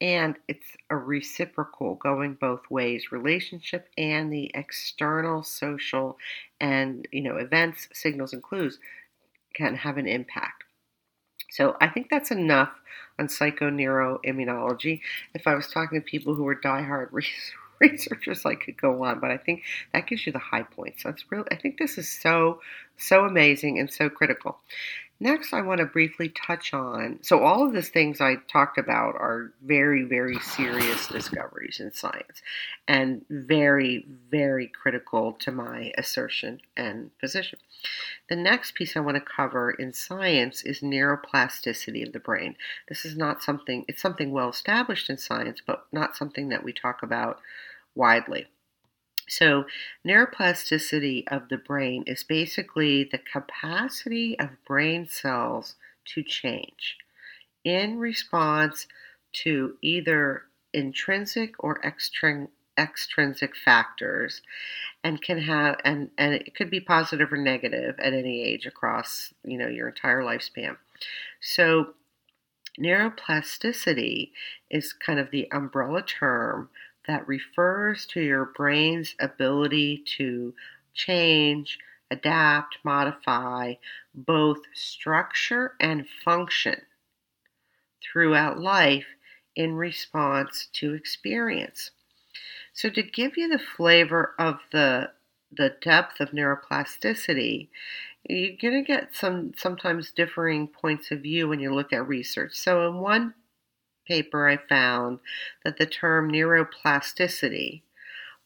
[0.00, 6.18] And it's a reciprocal going both ways relationship and the external social
[6.60, 8.78] and you know events, signals and clues
[9.54, 10.62] can have an impact.
[11.50, 12.70] So I think that's enough
[13.18, 15.00] on psychoneuroimmunology.
[15.34, 17.08] If I was talking to people who were diehard
[17.80, 21.02] researchers, I could go on, but I think that gives you the high points.
[21.04, 22.60] That's really, I think this is so,
[22.96, 24.58] so amazing and so critical.
[25.20, 29.16] Next, I want to briefly touch on so, all of these things I talked about
[29.16, 32.40] are very, very serious discoveries in science
[32.86, 37.58] and very, very critical to my assertion and position.
[38.28, 42.54] The next piece I want to cover in science is neuroplasticity of the brain.
[42.88, 46.72] This is not something, it's something well established in science, but not something that we
[46.72, 47.40] talk about
[47.96, 48.46] widely.
[49.28, 49.66] So,
[50.06, 55.76] neuroplasticity of the brain is basically the capacity of brain cells
[56.14, 56.96] to change
[57.64, 58.86] in response
[59.32, 61.80] to either intrinsic or
[62.78, 64.42] extrinsic factors
[65.04, 69.32] and can have and and it could be positive or negative at any age across
[69.44, 70.76] you know your entire lifespan.
[71.40, 71.94] So
[72.78, 74.30] neuroplasticity
[74.70, 76.70] is kind of the umbrella term
[77.08, 80.54] that refers to your brain's ability to
[80.94, 81.78] change,
[82.10, 83.74] adapt, modify
[84.14, 86.82] both structure and function
[88.02, 89.06] throughout life
[89.56, 91.90] in response to experience.
[92.74, 95.10] So, to give you the flavor of the
[95.50, 97.68] the depth of neuroplasticity,
[98.28, 102.52] you're going to get some sometimes differing points of view when you look at research.
[102.54, 103.34] So, in one
[104.08, 105.20] paper, I found
[105.64, 107.82] that the term neuroplasticity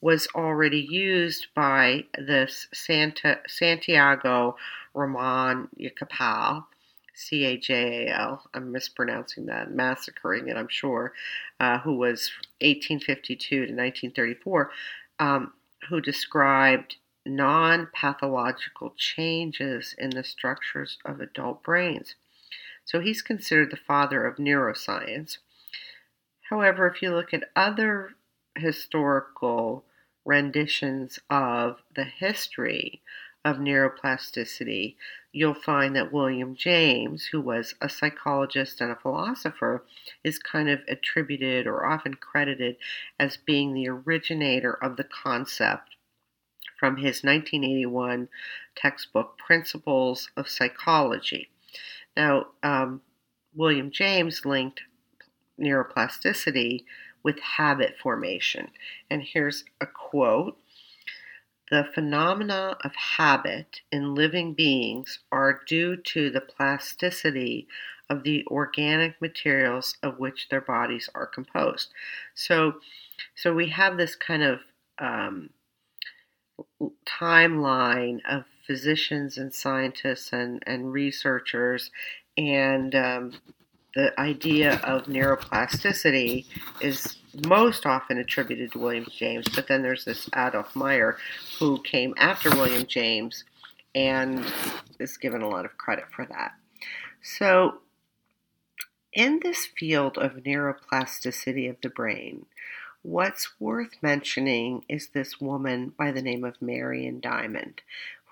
[0.03, 4.57] was already used by this Santa, Santiago
[4.93, 6.65] Ramon Cajal,
[7.15, 8.43] C A J A L.
[8.53, 11.13] I'm mispronouncing that, massacring it, I'm sure,
[11.61, 14.71] uh, who was 1852 to 1934,
[15.21, 15.53] um,
[15.89, 22.17] who described non pathological changes in the structures of adult brains.
[22.85, 25.39] So he's considered the father of neuroscience.
[26.53, 28.13] However, if you look at other
[28.59, 29.87] historical
[30.27, 33.01] renditions of the history
[33.43, 34.97] of neuroplasticity,
[35.33, 39.87] you'll find that William James, who was a psychologist and a philosopher,
[40.23, 42.77] is kind of attributed or often credited
[43.19, 45.97] as being the originator of the concept
[46.79, 48.29] from his 1981
[48.77, 51.49] textbook, Principles of Psychology.
[52.15, 53.01] Now, um,
[53.55, 54.83] William James linked
[55.63, 56.85] neuroplasticity
[57.23, 58.71] with habit formation.
[59.11, 60.59] And here's a quote
[61.71, 67.69] The phenomena of habit in living beings are due to the plasticity
[68.11, 71.91] of the organic materials of which their bodies are composed.
[72.35, 72.75] So,
[73.35, 74.61] so we have this kind of
[74.99, 75.51] um,
[77.07, 81.91] timeline of physicians and scientists and, and researchers
[82.37, 83.33] and um,
[83.95, 86.47] the idea of neuroplasticity
[86.81, 91.17] is most often attributed to William James, but then there's this Adolf Meyer
[91.59, 93.45] who came after William James
[93.95, 94.45] and
[94.99, 96.53] is given a lot of credit for that.
[97.23, 97.79] So,
[99.13, 102.47] in this field of neuroplasticity of the brain,
[103.03, 107.83] what's worth mentioning is this woman by the name of Marion Diamond,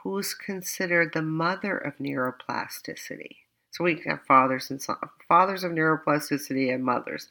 [0.02, 3.36] who's considered the mother of neuroplasticity.
[3.70, 4.82] So we have fathers and
[5.28, 7.28] fathers of neuroplasticity and mothers.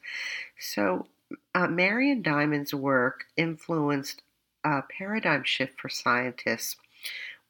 [0.58, 1.06] So
[1.54, 4.22] uh, Marian Diamond's work influenced
[4.64, 6.76] a paradigm shift for scientists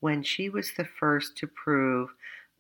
[0.01, 2.11] when she was the first to prove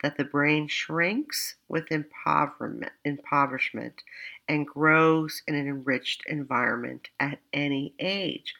[0.03, 4.03] that the brain shrinks with impoverishment
[4.49, 8.55] and grows in an enriched environment at any age.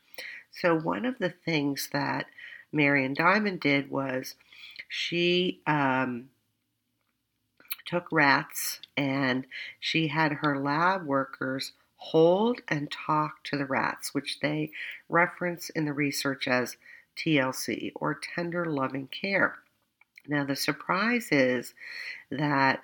[0.53, 2.27] So, one of the things that
[2.73, 4.35] Marian Diamond did was
[4.89, 6.29] she um,
[7.91, 9.47] took rats and
[9.81, 14.71] she had her lab workers hold and talk to the rats, which they
[15.09, 16.77] reference in the research as
[17.17, 19.59] TLC or tender loving care.
[20.27, 21.75] Now, the surprise is
[22.31, 22.83] that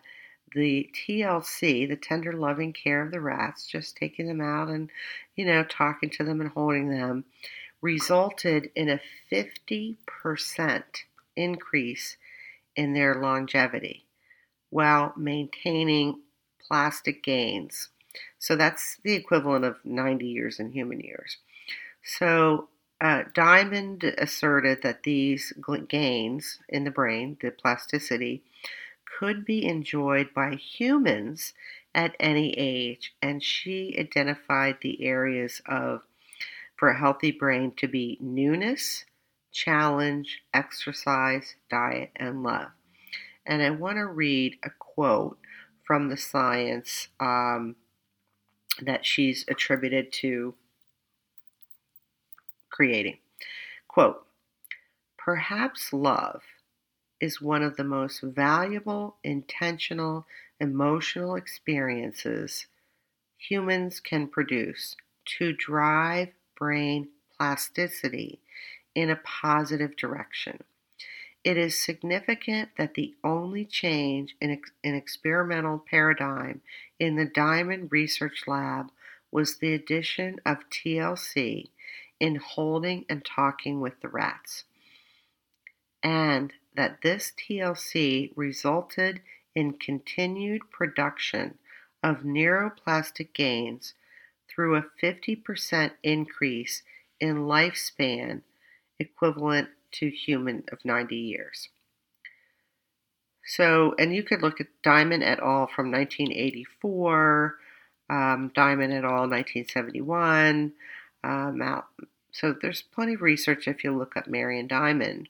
[0.55, 4.90] the TLC, the tender loving care of the rats, just taking them out and,
[5.37, 7.25] you know, talking to them and holding them,
[7.81, 10.83] resulted in a 50%
[11.37, 12.16] increase
[12.75, 14.06] in their longevity
[14.71, 16.21] while maintaining
[16.67, 17.89] plastic gains.
[18.39, 21.39] So that's the equivalent of 90 years in human years.
[22.03, 22.69] So
[23.01, 25.53] uh, Diamond asserted that these
[25.89, 28.43] gains in the brain, the plasticity,
[29.19, 31.53] could be enjoyed by humans
[31.95, 36.03] at any age, and she identified the areas of
[36.77, 39.07] for a healthy brain to be newness,
[39.51, 42.69] challenge, exercise, diet, and love.
[43.47, 45.39] And I want to read a quote
[45.85, 47.77] from the science um,
[48.83, 50.55] that she's attributed to
[52.71, 53.19] creating.
[53.89, 54.27] Quote
[55.17, 56.43] Perhaps love
[57.21, 60.27] is one of the most valuable, intentional,
[60.61, 62.67] emotional experiences
[63.39, 64.97] humans can produce
[65.39, 68.41] to drive brain plasticity
[68.95, 70.59] in a positive direction.
[71.47, 76.61] It is significant that the only change in an experimental paradigm
[76.99, 78.91] in the Diamond Research Lab
[79.31, 81.69] was the addition of TLC
[82.19, 84.65] in holding and talking with the rats,
[86.03, 89.21] and that this TLC resulted
[89.55, 91.59] in continued production
[92.03, 93.95] of neuroplastic gains
[94.49, 96.83] through a 50% increase
[97.21, 98.43] in lifespan
[98.99, 101.69] equivalent to human of 90 years.
[103.47, 105.69] So, and you could look at Diamond et al.
[105.69, 107.55] from 1984,
[108.11, 109.29] um, Diamond et al.
[109.29, 110.73] 1971,
[111.23, 111.83] um.
[112.33, 115.29] So there's plenty of research if you look up Marian Diamond.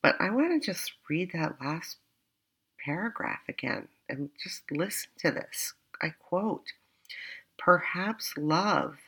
[0.00, 1.96] But I want to just read that last
[2.84, 5.74] paragraph again and just listen to this.
[6.00, 6.72] I quote
[7.58, 8.98] Perhaps love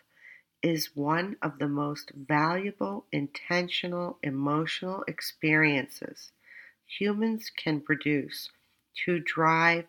[0.63, 6.31] is one of the most valuable, intentional, emotional experiences
[6.99, 8.51] humans can produce
[9.05, 9.85] to drive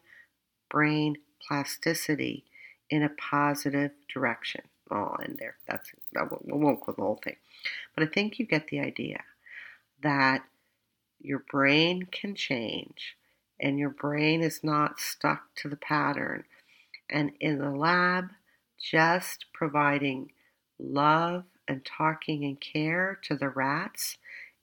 [0.69, 2.45] brain plasticity
[2.89, 4.61] in a positive direction.
[4.91, 5.55] Oh, I'll end there.
[5.67, 7.35] That's I won't quote the whole thing,
[7.95, 9.23] but I think you get the idea
[10.01, 10.43] that
[11.19, 13.15] your brain can change,
[13.59, 16.43] and your brain is not stuck to the pattern.
[17.09, 18.31] And in the lab,
[18.77, 20.31] just providing
[20.83, 24.17] love and talking and care to the rats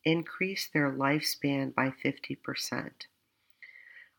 [0.04, 2.90] increase their lifespan by 50%.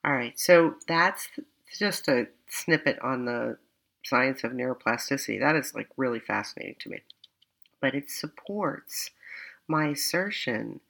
[0.03, 1.29] All right, so that's
[1.77, 3.57] just a snippet on the
[4.03, 5.39] science of neuroplasticity.
[5.39, 7.01] That is like really fascinating to me.
[7.79, 9.11] But it supports
[9.67, 10.81] my assertion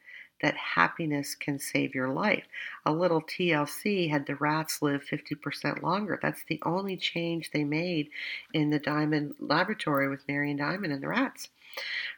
[0.42, 2.46] that happiness can save your life.
[2.86, 6.20] A little TLC had the rats live 50% longer.
[6.22, 8.10] That's the only change they made
[8.54, 11.50] in the Diamond laboratory with Marian Diamond and the rats.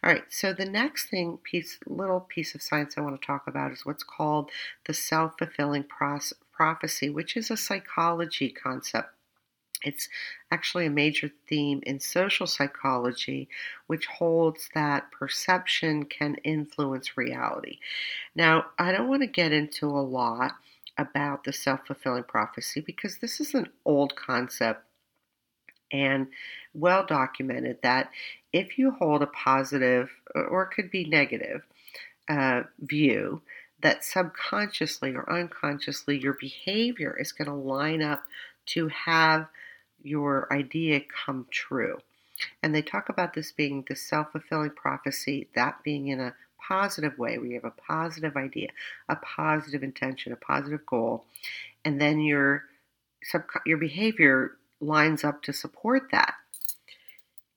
[0.04, 3.46] All right, so the next thing, piece, little piece of science I want to talk
[3.48, 4.50] about is what's called
[4.86, 9.13] the self fulfilling prophecy, which is a psychology concept
[9.84, 10.10] it's
[10.52, 13.50] actually a major theme in social psychology,
[13.88, 17.80] which holds that perception can influence reality.
[18.36, 20.54] Now, I don't want to get into a lot
[20.98, 24.84] about the self fulfilling prophecy because this is an old concept
[25.92, 26.28] and
[26.74, 28.10] well documented that
[28.52, 31.64] if you hold a positive, or it could be negative,
[32.30, 33.42] uh, view
[33.82, 38.24] that subconsciously or unconsciously your behavior is going to line up
[38.66, 39.48] to have
[40.04, 42.00] your idea come true.
[42.62, 46.36] And they talk about this being the self fulfilling prophecy, that being in a
[46.68, 48.70] positive way, where you have a positive idea,
[49.10, 51.26] a positive intention, a positive goal,
[51.86, 52.66] and then your
[53.66, 56.36] your behavior lines up to support that.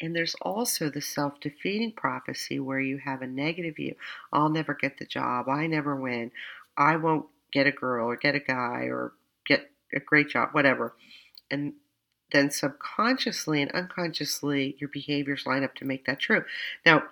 [0.01, 3.97] And there's also the self defeating prophecy where you have a negative view.
[4.33, 5.49] I'll never get the job.
[5.49, 6.33] I never win.
[6.77, 9.13] I won't get a girl or get a guy or
[9.47, 10.95] get a great job, whatever.
[11.51, 11.75] And
[12.33, 16.45] then subconsciously and unconsciously, your behaviors line up to make that true.
[16.85, 17.05] Now,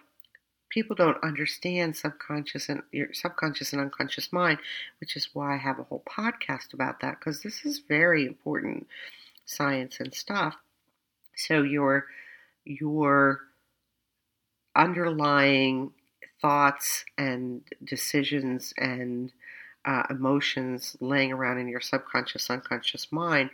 [0.71, 4.59] people don't understand subconscious and your subconscious and unconscious mind,
[4.99, 8.89] which is why I have a whole podcast about that because this is very important
[9.47, 10.57] science and stuff.
[11.37, 12.07] So your
[12.65, 13.41] your
[14.75, 15.93] underlying
[16.43, 19.33] thoughts and decisions and
[19.85, 23.51] uh, emotions laying around in your subconscious, unconscious mind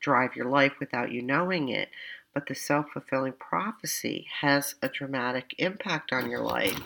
[0.00, 1.88] drive your life without you knowing it.
[2.34, 6.78] But the self fulfilling prophecy has a dramatic impact on your life,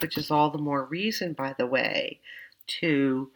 [0.00, 2.20] which is all the more reason, by the way,
[2.80, 3.30] to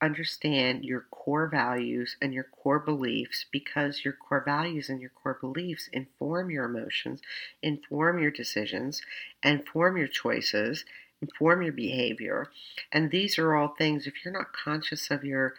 [0.00, 5.38] understand your core values and your core beliefs because your core values and your core
[5.40, 7.20] beliefs inform your emotions,
[7.62, 9.02] inform your decisions,
[9.42, 10.84] inform your choices,
[11.20, 12.48] inform your behavior.
[12.92, 15.54] And these are all things, if you're not conscious of your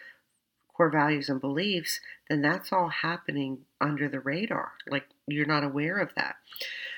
[0.80, 2.00] core values and beliefs,
[2.30, 4.72] then that's all happening under the radar.
[4.88, 6.36] Like you're not aware of that.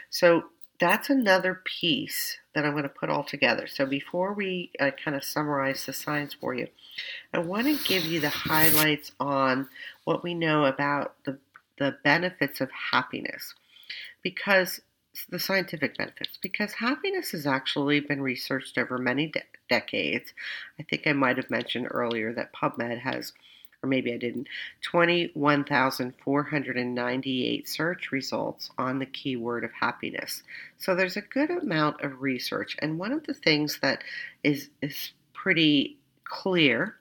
[0.09, 0.45] So
[0.79, 3.67] that's another piece that I'm going to put all together.
[3.67, 6.69] So before we uh, kind of summarize the science for you,
[7.35, 9.69] I want to give you the highlights on
[10.05, 11.39] what we know about the,
[11.81, 13.53] the benefits of happiness.
[14.23, 14.81] Because
[15.29, 20.33] the scientific benefits because happiness has actually been researched over many de- decades.
[20.81, 23.33] I think I might have mentioned earlier that PubMed has
[23.83, 24.47] or maybe I didn't,
[24.83, 30.45] 21,498 search results on the keyword of happiness.
[30.79, 32.77] So there's a good amount of research.
[32.79, 34.05] And one of the things that
[34.45, 36.95] is, is pretty clear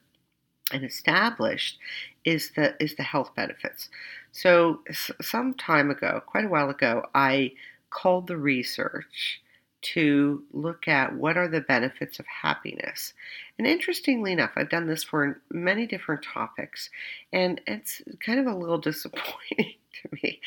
[0.73, 1.77] and established
[2.25, 3.89] is the, is the health benefits.
[4.32, 4.79] So
[5.21, 7.51] some time ago, quite a while ago, I
[7.89, 9.41] called the research
[9.82, 13.13] to look at what are the benefits of happiness.
[13.57, 16.89] And interestingly enough, I've done this for many different topics,
[17.34, 20.39] and it's kind of a little disappointing to me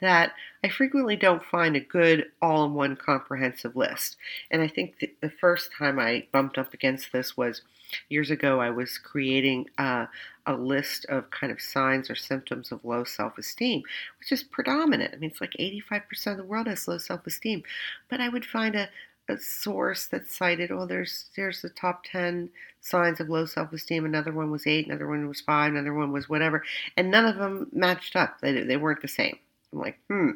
[0.00, 0.32] that
[0.62, 4.16] I frequently don't find a good all in one comprehensive list.
[4.50, 7.62] And I think the first time I bumped up against this was
[8.08, 8.60] years ago.
[8.60, 10.08] I was creating a,
[10.50, 13.82] a list of kind of signs or symptoms of low self esteem,
[14.18, 15.14] which is predominant.
[15.14, 17.62] I mean, it's like 85% of the world has low self esteem.
[18.08, 18.88] But I would find a,
[19.28, 24.04] a source that cited, oh, there's there's the top 10 signs of low self esteem.
[24.04, 26.64] Another one was eight, another one was five, another one was whatever.
[26.96, 29.38] And none of them matched up, they, they weren't the same.
[29.72, 30.30] I'm like, hmm.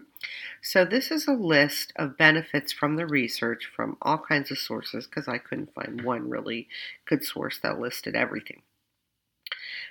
[0.62, 5.06] So this is a list of benefits from the research from all kinds of sources
[5.06, 6.68] because I couldn't find one really
[7.04, 8.62] good source that listed everything.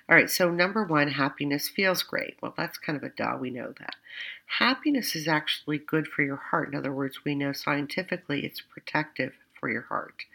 [0.09, 2.37] All right, so number one, happiness feels great.
[2.41, 3.95] Well, that's kind of a duh, we know that.
[4.59, 6.69] Happiness is actually good for your heart.
[6.69, 10.25] In other words, we know scientifically it's protective for your heart.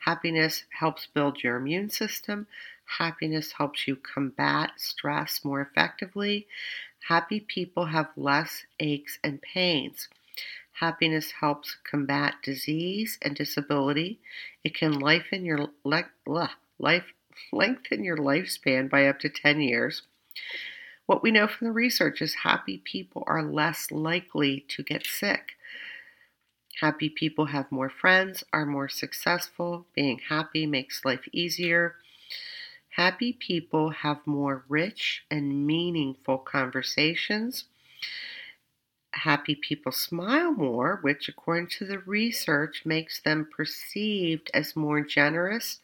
[0.00, 2.46] Happiness helps build your immune system.
[2.98, 6.46] Happiness helps you combat stress more effectively.
[7.08, 10.08] Happy people have less aches and pains.
[10.80, 14.20] Happiness helps combat disease and disability.
[14.62, 16.10] It can lifen your le-
[16.78, 17.12] life
[17.52, 20.02] lengthen your lifespan by up to 10 years.
[21.06, 25.52] What we know from the research is happy people are less likely to get sick.
[26.80, 29.86] Happy people have more friends, are more successful.
[29.94, 31.96] Being happy makes life easier.
[32.90, 37.64] Happy people have more rich and meaningful conversations.
[39.12, 45.80] Happy people smile more, which, according to the research, makes them perceived as more generous,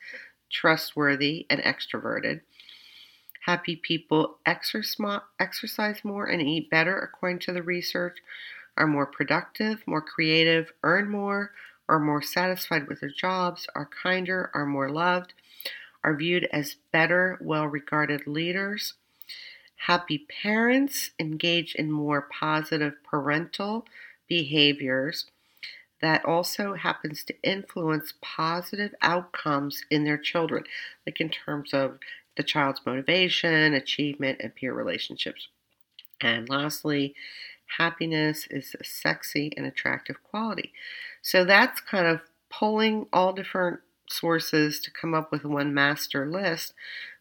[0.55, 2.41] trustworthy, and extroverted.
[3.45, 8.19] Happy people exercise more and eat better, according to the research,
[8.77, 11.51] are more productive, more creative, earn more,
[11.89, 15.35] are more satisfied with their jobs, are kinder, are more loved,
[16.03, 18.95] are viewed as better, well regarded leaders.
[19.87, 23.85] Happy parents engage in more positive parental
[24.27, 25.27] behaviors
[26.05, 30.65] that also happens to influence positive outcomes in their children,
[31.07, 31.99] like in terms of
[32.37, 35.49] the child's motivation, achievement, and peer relationships.
[36.21, 37.15] And lastly,
[37.79, 40.73] happiness is a sexy and attractive quality.
[41.23, 46.75] So that's kind of pulling all different sources to come up with one master list.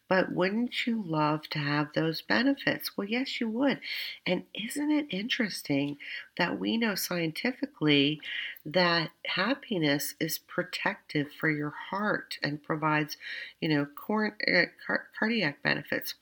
[0.08, 2.96] But wouldn't you love to have those benefits?
[2.96, 3.80] Well, yes, you would.
[4.26, 5.96] And isn't it interesting
[6.36, 8.20] that we know scientifically
[8.66, 13.16] that happiness is protective for your heart and provides,
[13.60, 16.14] you know, cor- uh, car- cardiac benefits?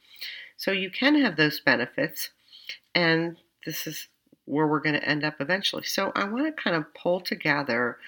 [0.56, 2.30] So you can have those benefits,
[2.94, 4.08] and this is
[4.44, 5.84] where we're going to end up eventually.
[5.84, 7.98] So I want to kind of pull together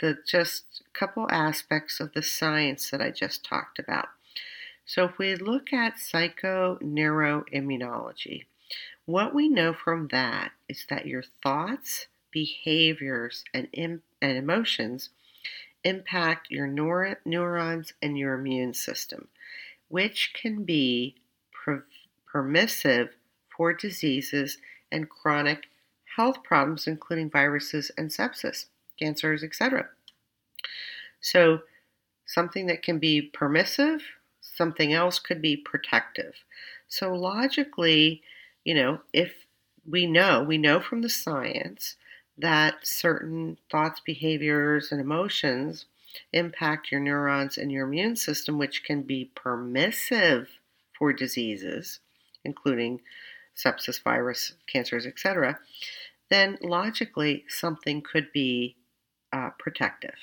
[0.00, 4.08] the just couple aspects of the science that I just talked about.
[4.88, 8.44] So, if we look at psychoneuroimmunology,
[9.04, 15.10] what we know from that is that your thoughts, behaviors, and, and emotions
[15.82, 19.26] impact your neur- neurons and your immune system,
[19.88, 21.16] which can be
[21.52, 21.84] per-
[22.24, 23.08] permissive
[23.56, 24.58] for diseases
[24.92, 25.64] and chronic
[26.16, 28.66] health problems, including viruses and sepsis,
[29.00, 29.88] cancers, etc.
[31.20, 31.62] So,
[32.24, 34.02] something that can be permissive
[34.54, 36.34] something else could be protective.
[36.88, 38.22] So, logically,
[38.64, 39.32] you know, if
[39.88, 41.96] we know, we know from the science
[42.38, 45.86] that certain thoughts, behaviors, and emotions
[46.32, 50.48] impact your neurons and your immune system, which can be permissive
[50.98, 52.00] for diseases,
[52.44, 53.00] including
[53.56, 55.58] sepsis, virus, cancers, etc.,
[56.28, 58.76] then logically something could be
[59.32, 60.16] uh, protective,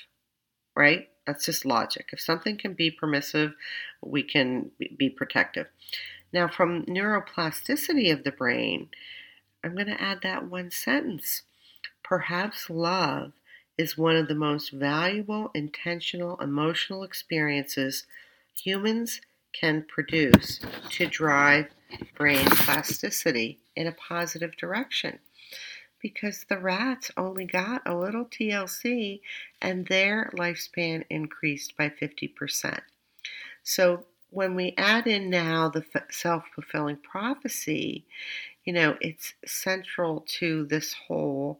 [0.76, 1.08] right?
[1.26, 2.10] That's just logic.
[2.12, 3.54] If something can be permissive,
[4.02, 5.68] we can be protective.
[6.32, 8.88] Now, from neuroplasticity of the brain,
[9.62, 11.42] I'm going to add that one sentence.
[12.02, 13.32] Perhaps love
[13.78, 18.04] is one of the most valuable, intentional, emotional experiences
[18.54, 19.20] humans
[19.52, 20.60] can produce
[20.90, 21.66] to drive
[22.16, 25.18] brain plasticity in a positive direction
[26.04, 29.22] because the rats only got a little TLC
[29.62, 32.80] and their lifespan increased by 50%.
[33.62, 38.04] So when we add in now the self fulfilling prophecy,
[38.66, 41.58] you know, it's central to this whole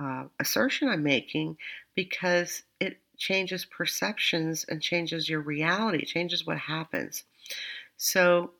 [0.00, 1.58] uh, assertion I'm making
[1.94, 7.24] because it changes perceptions and changes your reality, changes what happens.
[7.98, 8.52] So,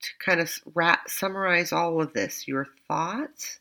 [0.00, 3.58] to kind of wrap, summarize all of this, your thoughts,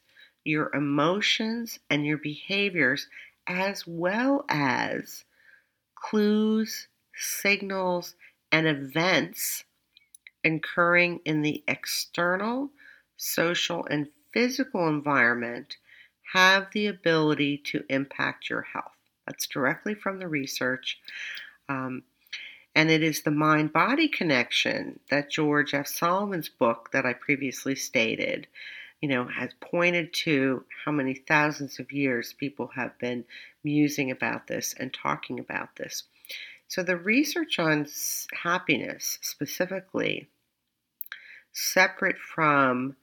[0.47, 3.07] your emotions and your behaviors,
[3.47, 5.25] as well as
[5.95, 8.15] clues, signals,
[8.51, 9.65] and events
[10.43, 12.69] occurring in the external,
[13.17, 15.77] social, and physical environment
[16.33, 18.91] have the ability to impact your health.
[19.25, 20.99] That's directly from the research.
[21.69, 22.03] Um,
[22.75, 25.87] and it is the mind body connection that George F.
[25.87, 28.47] Solomon's book that I previously stated
[29.01, 33.25] you know, has pointed to how many thousands of years people have been
[33.63, 36.03] musing about this and talking about this.
[36.67, 37.87] So, the research on
[38.43, 40.27] happiness specifically,
[41.53, 42.95] separate from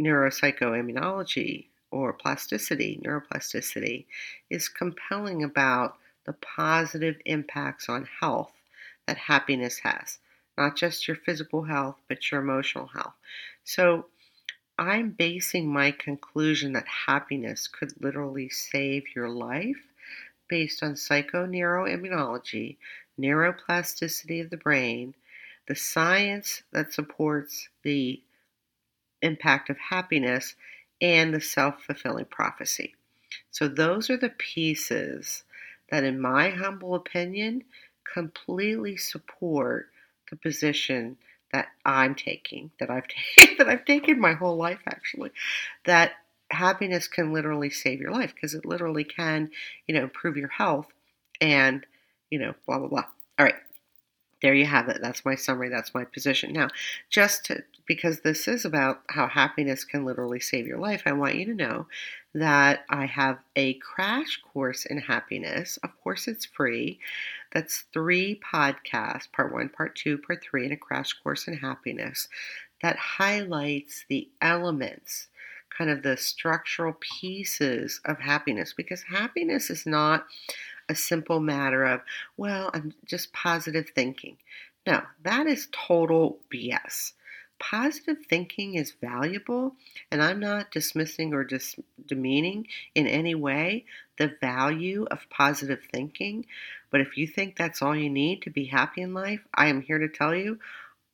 [0.00, 4.06] neuropsychoimmunology or plasticity, neuroplasticity,
[4.50, 8.52] is compelling about the positive impacts on health
[9.06, 10.18] that happiness has.
[10.58, 13.14] Not just your physical health, but your emotional health.
[13.64, 14.06] So,
[14.80, 19.92] I'm basing my conclusion that happiness could literally save your life
[20.48, 22.78] based on psychoneuroimmunology,
[23.18, 25.14] neuroplasticity of the brain,
[25.68, 28.22] the science that supports the
[29.20, 30.56] impact of happiness,
[31.02, 32.94] and the self fulfilling prophecy.
[33.50, 35.44] So, those are the pieces
[35.90, 37.64] that, in my humble opinion,
[38.10, 39.90] completely support
[40.30, 41.18] the position
[41.52, 45.30] that I'm taking, that I've taken, that I've taken my whole life actually,
[45.84, 46.12] that
[46.50, 49.50] happiness can literally save your life because it literally can,
[49.86, 50.88] you know, improve your health
[51.40, 51.86] and,
[52.30, 53.04] you know, blah blah blah.
[54.42, 54.98] There you have it.
[55.02, 55.68] That's my summary.
[55.68, 56.52] That's my position.
[56.52, 56.68] Now,
[57.10, 61.34] just to, because this is about how happiness can literally save your life, I want
[61.34, 61.86] you to know
[62.34, 65.78] that I have a crash course in happiness.
[65.82, 67.00] Of course, it's free.
[67.52, 72.28] That's three podcasts part one, part two, part three, and a crash course in happiness
[72.82, 75.28] that highlights the elements,
[75.76, 80.24] kind of the structural pieces of happiness, because happiness is not
[80.90, 82.00] a simple matter of,
[82.36, 84.36] well, I'm just positive thinking.
[84.86, 87.12] No, that is total BS.
[87.60, 89.76] Positive thinking is valuable,
[90.10, 91.76] and I'm not dismissing or dis-
[92.06, 93.84] demeaning in any way
[94.18, 96.46] the value of positive thinking.
[96.90, 99.82] But if you think that's all you need to be happy in life, I am
[99.82, 100.58] here to tell you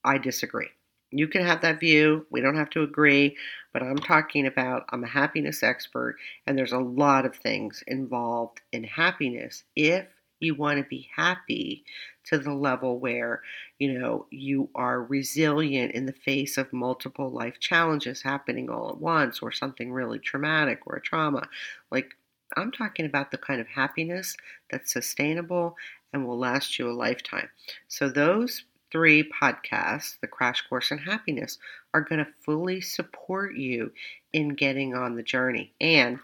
[0.05, 0.71] I disagree.
[1.11, 2.27] You can have that view.
[2.31, 3.37] We don't have to agree,
[3.73, 8.61] but I'm talking about I'm a happiness expert, and there's a lot of things involved
[8.73, 10.07] in happiness if
[10.41, 11.85] You want to be happy
[12.25, 13.43] to the level where,
[13.79, 18.99] you know, you are resilient in the face of multiple life challenges happening all at
[18.99, 21.49] once or something really traumatic or a trauma.
[21.91, 22.15] Like,
[22.57, 24.37] I'm talking about the kind of happiness
[24.71, 25.77] that's sustainable
[26.13, 27.49] and will last you a lifetime.
[27.89, 28.65] So, those
[28.97, 31.59] three podcasts, The Crash Course in Happiness,
[31.93, 33.93] are going to fully support you
[34.33, 35.75] in getting on the journey.
[35.83, 36.19] And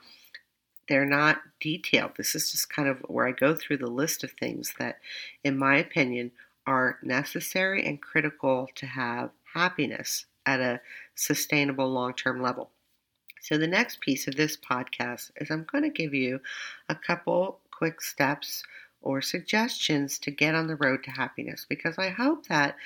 [0.88, 2.12] they're not detailed.
[2.16, 5.00] This is just kind of where I go through the list of things that,
[5.44, 6.30] in my opinion,
[6.66, 10.80] are necessary and critical to have happiness at a
[11.14, 12.70] sustainable long term level.
[13.42, 16.40] So, the next piece of this podcast is I'm going to give you
[16.88, 18.64] a couple quick steps
[19.02, 22.76] or suggestions to get on the road to happiness because I hope that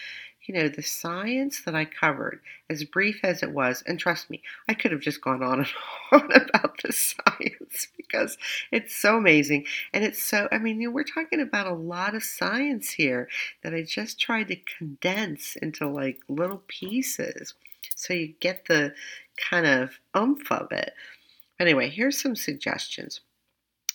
[0.46, 2.40] you know, the science that I covered,
[2.70, 5.60] as brief as it was, and trust me, I could have just gone on
[6.12, 8.38] and on about the science because
[8.70, 9.66] it's so amazing.
[9.92, 13.28] And it's so, I mean, we're talking about a lot of science here
[13.64, 17.54] that I just tried to condense into like little pieces
[17.96, 18.94] so you get the
[19.36, 20.92] kind of oomph of it.
[21.58, 23.20] Anyway, here's some suggestions.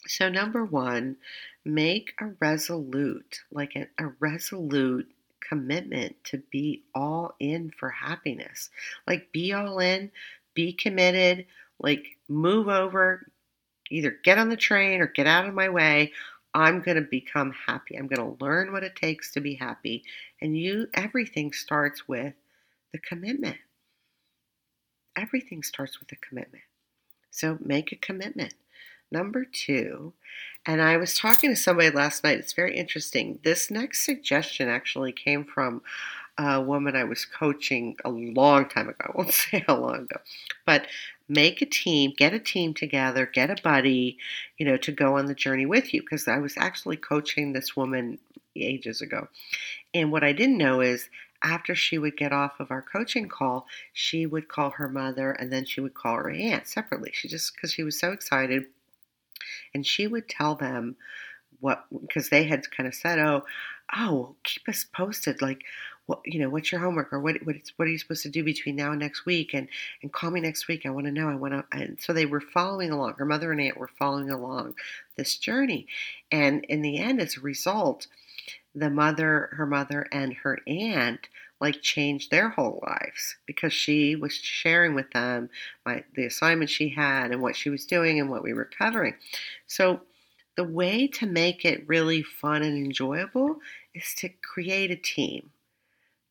[0.07, 1.17] So, number one,
[1.65, 5.11] make a resolute, like a, a resolute
[5.47, 8.69] commitment to be all in for happiness.
[9.07, 10.11] Like, be all in,
[10.53, 11.45] be committed,
[11.79, 13.27] like, move over,
[13.89, 16.11] either get on the train or get out of my way.
[16.53, 17.95] I'm going to become happy.
[17.95, 20.03] I'm going to learn what it takes to be happy.
[20.41, 22.33] And you, everything starts with
[22.91, 23.57] the commitment.
[25.17, 26.63] Everything starts with a commitment.
[27.29, 28.53] So make a commitment.
[29.11, 30.13] Number two,
[30.65, 32.39] and I was talking to somebody last night.
[32.39, 33.39] It's very interesting.
[33.43, 35.81] This next suggestion actually came from
[36.37, 38.97] a woman I was coaching a long time ago.
[39.07, 40.17] I won't say how long ago,
[40.65, 40.87] but
[41.27, 44.17] make a team, get a team together, get a buddy,
[44.57, 46.01] you know, to go on the journey with you.
[46.01, 48.17] Because I was actually coaching this woman
[48.55, 49.27] ages ago.
[49.93, 51.09] And what I didn't know is
[51.43, 55.51] after she would get off of our coaching call, she would call her mother and
[55.51, 57.11] then she would call her aunt separately.
[57.13, 58.65] She just, because she was so excited
[59.73, 60.95] and she would tell them
[61.59, 63.43] what because they had kind of said, "Oh,
[63.95, 65.41] oh, keep us posted.
[65.41, 65.63] Like,
[66.05, 68.43] what you know, what's your homework or what what what are you supposed to do
[68.43, 69.53] between now and next week?
[69.53, 69.67] And
[70.01, 70.85] and call me next week.
[70.85, 71.29] I want to know.
[71.29, 73.13] I want to." And so they were following along.
[73.13, 74.75] Her mother and aunt were following along
[75.15, 75.87] this journey,
[76.31, 78.07] and in the end, as a result,
[78.75, 81.27] the mother, her mother, and her aunt
[81.61, 85.49] like changed their whole lives because she was sharing with them
[85.85, 89.15] my the assignment she had and what she was doing and what we were covering.
[89.67, 90.01] So
[90.57, 93.57] the way to make it really fun and enjoyable
[93.93, 95.51] is to create a team,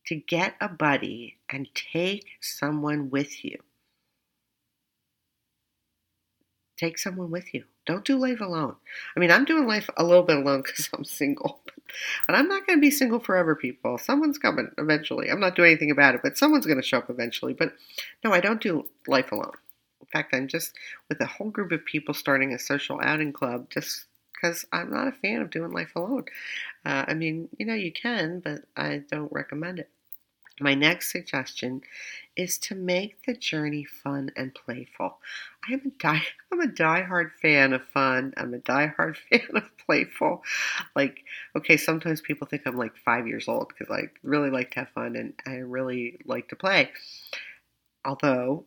[0.06, 3.58] to get a buddy and take someone with you.
[6.76, 7.64] Take someone with you.
[7.90, 8.76] Don't do life alone.
[9.16, 11.60] I mean, I'm doing life a little bit alone because I'm single,
[12.28, 13.98] and I'm not going to be single forever, people.
[13.98, 15.28] Someone's coming eventually.
[15.28, 17.52] I'm not doing anything about it, but someone's going to show up eventually.
[17.52, 17.74] But
[18.22, 19.54] no, I don't do life alone.
[20.00, 20.76] In fact, I'm just
[21.08, 25.08] with a whole group of people starting a social outing club just because I'm not
[25.08, 26.26] a fan of doing life alone.
[26.86, 29.90] Uh, I mean, you know, you can, but I don't recommend it.
[30.60, 31.80] My next suggestion
[32.36, 35.18] is to make the journey fun and playful.
[35.66, 38.34] I'm a die I'm a diehard fan of fun.
[38.36, 40.42] I'm a diehard fan of playful.
[40.94, 41.24] Like,
[41.56, 44.90] okay, sometimes people think I'm like five years old because I really like to have
[44.90, 46.90] fun and I really like to play.
[48.04, 48.64] Although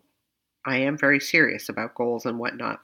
[0.66, 2.80] I am very serious about goals and whatnot.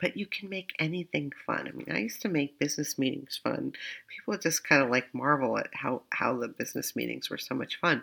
[0.00, 1.68] But you can make anything fun.
[1.68, 3.72] I mean, I used to make business meetings fun.
[4.08, 7.78] People just kind of like marvel at how, how the business meetings were so much
[7.80, 8.02] fun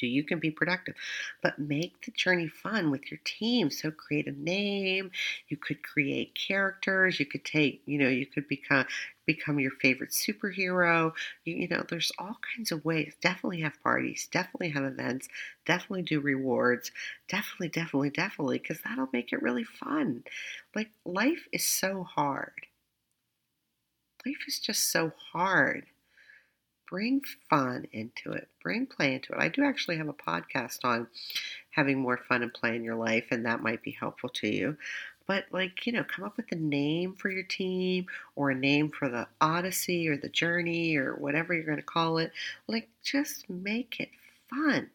[0.00, 0.08] you.
[0.08, 0.94] You can be productive,
[1.42, 3.70] but make the journey fun with your team.
[3.70, 5.10] So create a name.
[5.48, 7.18] You could create characters.
[7.20, 8.86] You could take, you know, you could become
[9.26, 11.12] become your favorite superhero.
[11.44, 13.14] You, you know, there's all kinds of ways.
[13.20, 14.28] Definitely have parties.
[14.32, 15.28] Definitely have events.
[15.66, 16.90] Definitely do rewards.
[17.28, 20.24] Definitely, definitely, definitely, because that'll make it really fun.
[20.74, 22.66] Like life is so hard.
[24.26, 25.86] Life is just so hard
[26.92, 29.38] bring fun into it, bring play into it.
[29.38, 31.06] I do actually have a podcast on
[31.70, 34.76] having more fun and play in your life, and that might be helpful to you.
[35.26, 38.90] But, like, you know, come up with a name for your team or a name
[38.90, 42.30] for the Odyssey or the Journey or whatever you're going to call it.
[42.68, 44.10] Like, just make it
[44.50, 44.90] fun.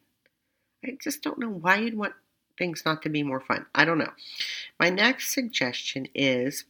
[0.84, 2.12] I just don't know why you'd want
[2.56, 3.66] things not to be more fun.
[3.74, 4.12] I don't know.
[4.78, 6.62] My next suggestion is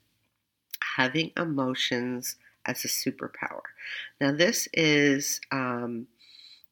[0.97, 2.37] having emotions
[2.69, 3.62] as a superpower.
[4.21, 6.07] Now, this is um,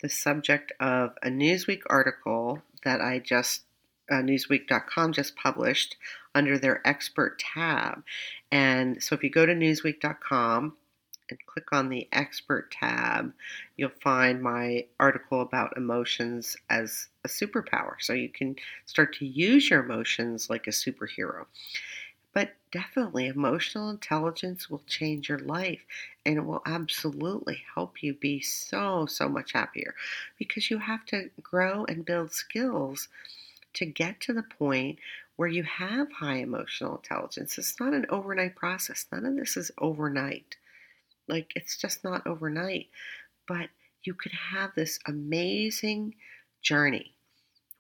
[0.03, 3.63] the subject of a Newsweek article that I just,
[4.11, 5.97] uh, Newsweek.com just published
[6.35, 8.05] under their expert tab.
[8.53, 10.75] And so if you go to Newsweek.com,
[11.29, 13.33] and click on the expert tab,
[13.77, 17.95] you'll find my article about emotions as a superpower.
[17.99, 21.47] So you can start to use your emotions like a superhero.
[22.37, 25.87] But definitely, emotional intelligence will change your life
[26.27, 29.95] and it will absolutely help you be so, so much happier
[30.39, 33.09] because you have to grow and build skills
[33.73, 34.99] to get to the point
[35.37, 37.57] where you have high emotional intelligence.
[37.57, 40.57] It's not an overnight process, none of this is overnight.
[41.29, 42.89] Like, it's just not overnight.
[43.49, 43.71] But
[44.05, 46.17] you could have this amazing
[46.61, 47.15] journey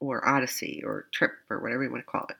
[0.00, 2.36] or odyssey or trip or whatever you want to call it.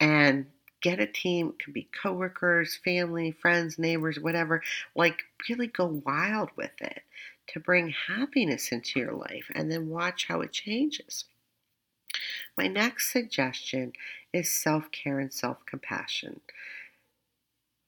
[0.00, 0.46] And
[0.80, 1.48] get a team.
[1.50, 4.62] It could be coworkers, family, friends, neighbors, whatever.
[4.94, 7.02] Like, really go wild with it
[7.48, 11.24] to bring happiness into your life and then watch how it changes.
[12.56, 13.92] My next suggestion
[14.32, 16.40] is self care and self compassion.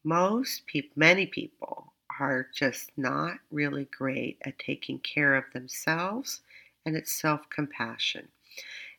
[0.05, 6.41] Most people, many people, are just not really great at taking care of themselves,
[6.87, 8.29] and it's self compassion.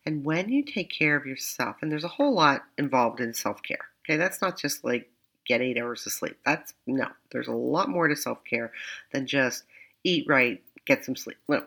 [0.05, 3.61] And when you take care of yourself, and there's a whole lot involved in self
[3.61, 5.09] care, okay, that's not just like
[5.45, 6.37] get eight hours of sleep.
[6.45, 8.71] That's no, there's a lot more to self care
[9.11, 9.63] than just
[10.03, 11.37] eat right, get some sleep.
[11.47, 11.63] No,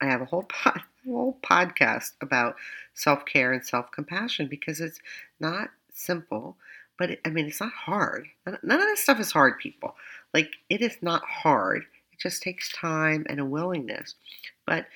[0.00, 2.56] I have a whole pod, whole podcast about
[2.94, 5.00] self care and self compassion because it's
[5.40, 6.56] not simple,
[6.98, 8.28] but it, I mean, it's not hard.
[8.46, 9.96] None of this stuff is hard, people.
[10.32, 11.84] Like, it is not hard.
[12.12, 14.14] It just takes time and a willingness.
[14.66, 14.86] But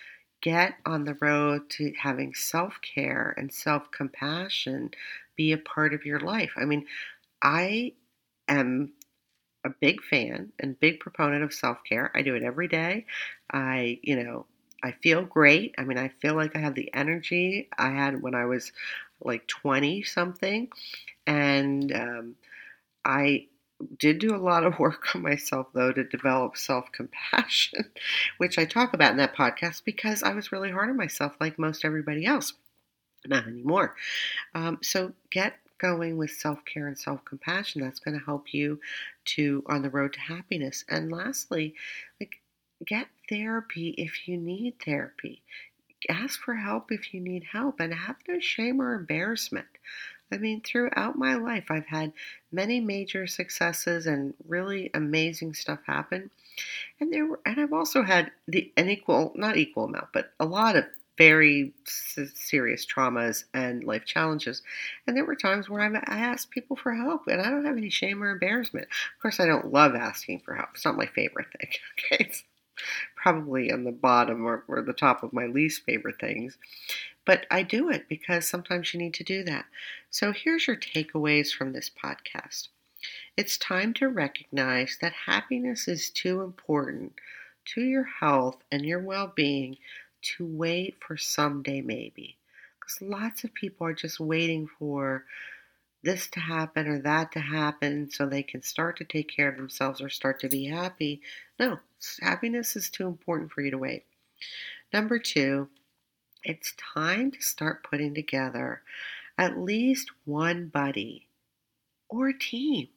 [0.40, 4.90] get on the road to having self care and self compassion
[5.36, 6.52] be a part of your life.
[6.56, 6.86] I mean,
[7.42, 7.92] I
[8.48, 8.92] am
[9.64, 12.10] a big fan and big proponent of self care.
[12.14, 13.06] I do it every day.
[13.52, 14.46] I, you know,
[14.82, 15.74] I feel great.
[15.78, 18.72] I mean, I feel like I have the energy I had when I was
[19.22, 20.68] like 20 something.
[21.26, 22.34] And um,
[23.04, 23.46] I
[23.98, 27.90] did do a lot of work on myself, though, to develop self compassion,
[28.38, 31.58] which I talk about in that podcast because I was really hard on myself, like
[31.58, 32.54] most everybody else.
[33.26, 33.96] Not anymore.
[34.54, 37.82] Um, so get going with self care and self compassion.
[37.82, 38.80] That's going to help you
[39.36, 40.84] to on the road to happiness.
[40.88, 41.74] And lastly,
[42.20, 42.40] like
[42.84, 45.42] get therapy if you need therapy.
[46.08, 49.66] Ask for help if you need help, and have no shame or embarrassment.
[50.32, 52.12] I mean, throughout my life, I've had
[52.52, 56.30] many major successes and really amazing stuff happen.
[57.00, 60.44] And there were, and I've also had the an equal, not equal amount, but a
[60.46, 60.84] lot of
[61.18, 64.62] very serious traumas and life challenges.
[65.06, 67.76] And there were times where I've, I asked people for help, and I don't have
[67.76, 68.86] any shame or embarrassment.
[68.86, 70.70] Of course, I don't love asking for help.
[70.74, 71.70] It's not my favorite thing.
[72.12, 72.44] Okay, it's
[73.16, 76.56] probably on the bottom or, or the top of my least favorite things.
[77.24, 79.66] But I do it because sometimes you need to do that.
[80.10, 82.68] So here's your takeaways from this podcast.
[83.36, 87.12] It's time to recognize that happiness is too important
[87.66, 89.76] to your health and your well being
[90.20, 92.36] to wait for someday, maybe.
[92.80, 95.24] Because lots of people are just waiting for
[96.02, 99.56] this to happen or that to happen so they can start to take care of
[99.56, 101.20] themselves or start to be happy.
[101.58, 101.78] No,
[102.20, 104.04] happiness is too important for you to wait.
[104.92, 105.68] Number two,
[106.44, 108.82] it's time to start putting together
[109.36, 111.26] at least one buddy
[112.08, 112.88] or team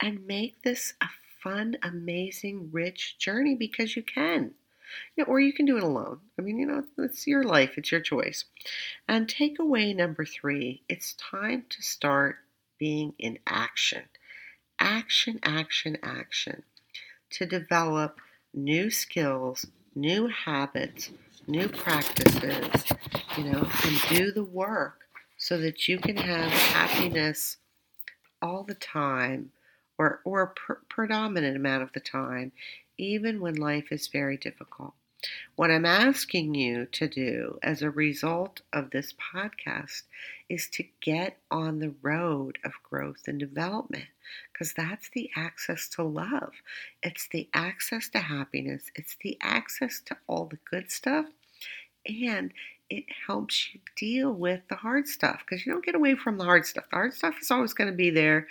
[0.00, 1.06] and make this a
[1.42, 4.54] fun, amazing, rich journey because you can.
[5.16, 6.20] You know, or you can do it alone.
[6.38, 8.44] I mean, you know, it's your life, it's your choice.
[9.08, 12.36] And takeaway number three it's time to start
[12.78, 14.02] being in action.
[14.78, 16.62] Action, action, action
[17.30, 18.20] to develop
[18.54, 21.10] new skills, new habits,
[21.46, 22.84] new practices,
[23.36, 25.00] you know, and do the work
[25.36, 27.58] so that you can have happiness
[28.40, 29.50] all the time
[29.98, 32.52] or, or a pr- predominant amount of the time,
[32.96, 34.94] even when life is very difficult.
[35.56, 40.02] What I'm asking you to do as a result of this podcast
[40.48, 44.06] is to get on the road of growth and development
[44.52, 46.52] because that's the access to love.
[47.02, 48.90] It's the access to happiness.
[48.94, 51.26] It's the access to all the good stuff.
[52.06, 52.52] And
[52.90, 56.44] it helps you deal with the hard stuff because you don't get away from the
[56.44, 56.84] hard stuff.
[56.90, 58.46] The hard stuff is always going to be there,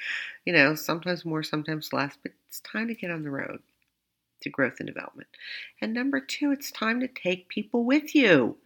[0.46, 3.62] you know, sometimes more, sometimes less, but it's time to get on the road
[4.44, 5.28] to growth and development.
[5.82, 8.58] And number two, it's time to take people with you.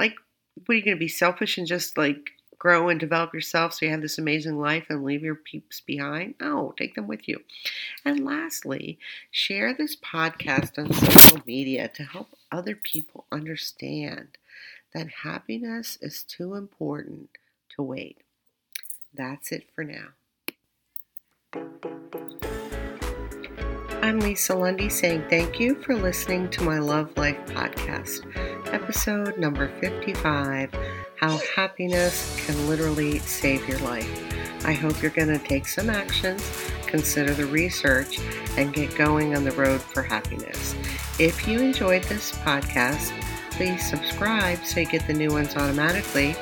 [0.00, 0.14] Like,
[0.54, 3.86] what are you going to be selfish and just like grow and develop yourself so
[3.86, 6.34] you have this amazing life and leave your peeps behind?
[6.40, 7.40] No, take them with you.
[8.04, 8.98] And lastly,
[9.30, 14.36] share this podcast on social media to help other people understand
[14.94, 17.30] that happiness is too important
[17.76, 18.18] to wait.
[19.14, 20.08] That's it for now.
[24.00, 28.24] I'm Lisa Lundy saying thank you for listening to my Love Life podcast,
[28.72, 30.72] episode number 55
[31.16, 34.08] How Happiness Can Literally Save Your Life.
[34.64, 36.48] I hope you're going to take some actions,
[36.86, 38.20] consider the research,
[38.56, 40.76] and get going on the road for happiness.
[41.18, 43.12] If you enjoyed this podcast,
[43.50, 46.36] please subscribe so you get the new ones automatically.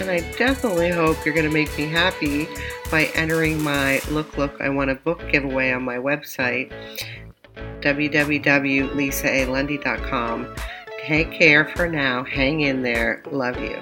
[0.00, 2.48] And I definitely hope you're going to make me happy
[2.90, 6.70] by entering my Look Look I Want a Book giveaway on my website,
[7.80, 10.54] www.lisaalundy.com.
[11.00, 12.22] Take care for now.
[12.24, 13.22] Hang in there.
[13.30, 13.78] Love you.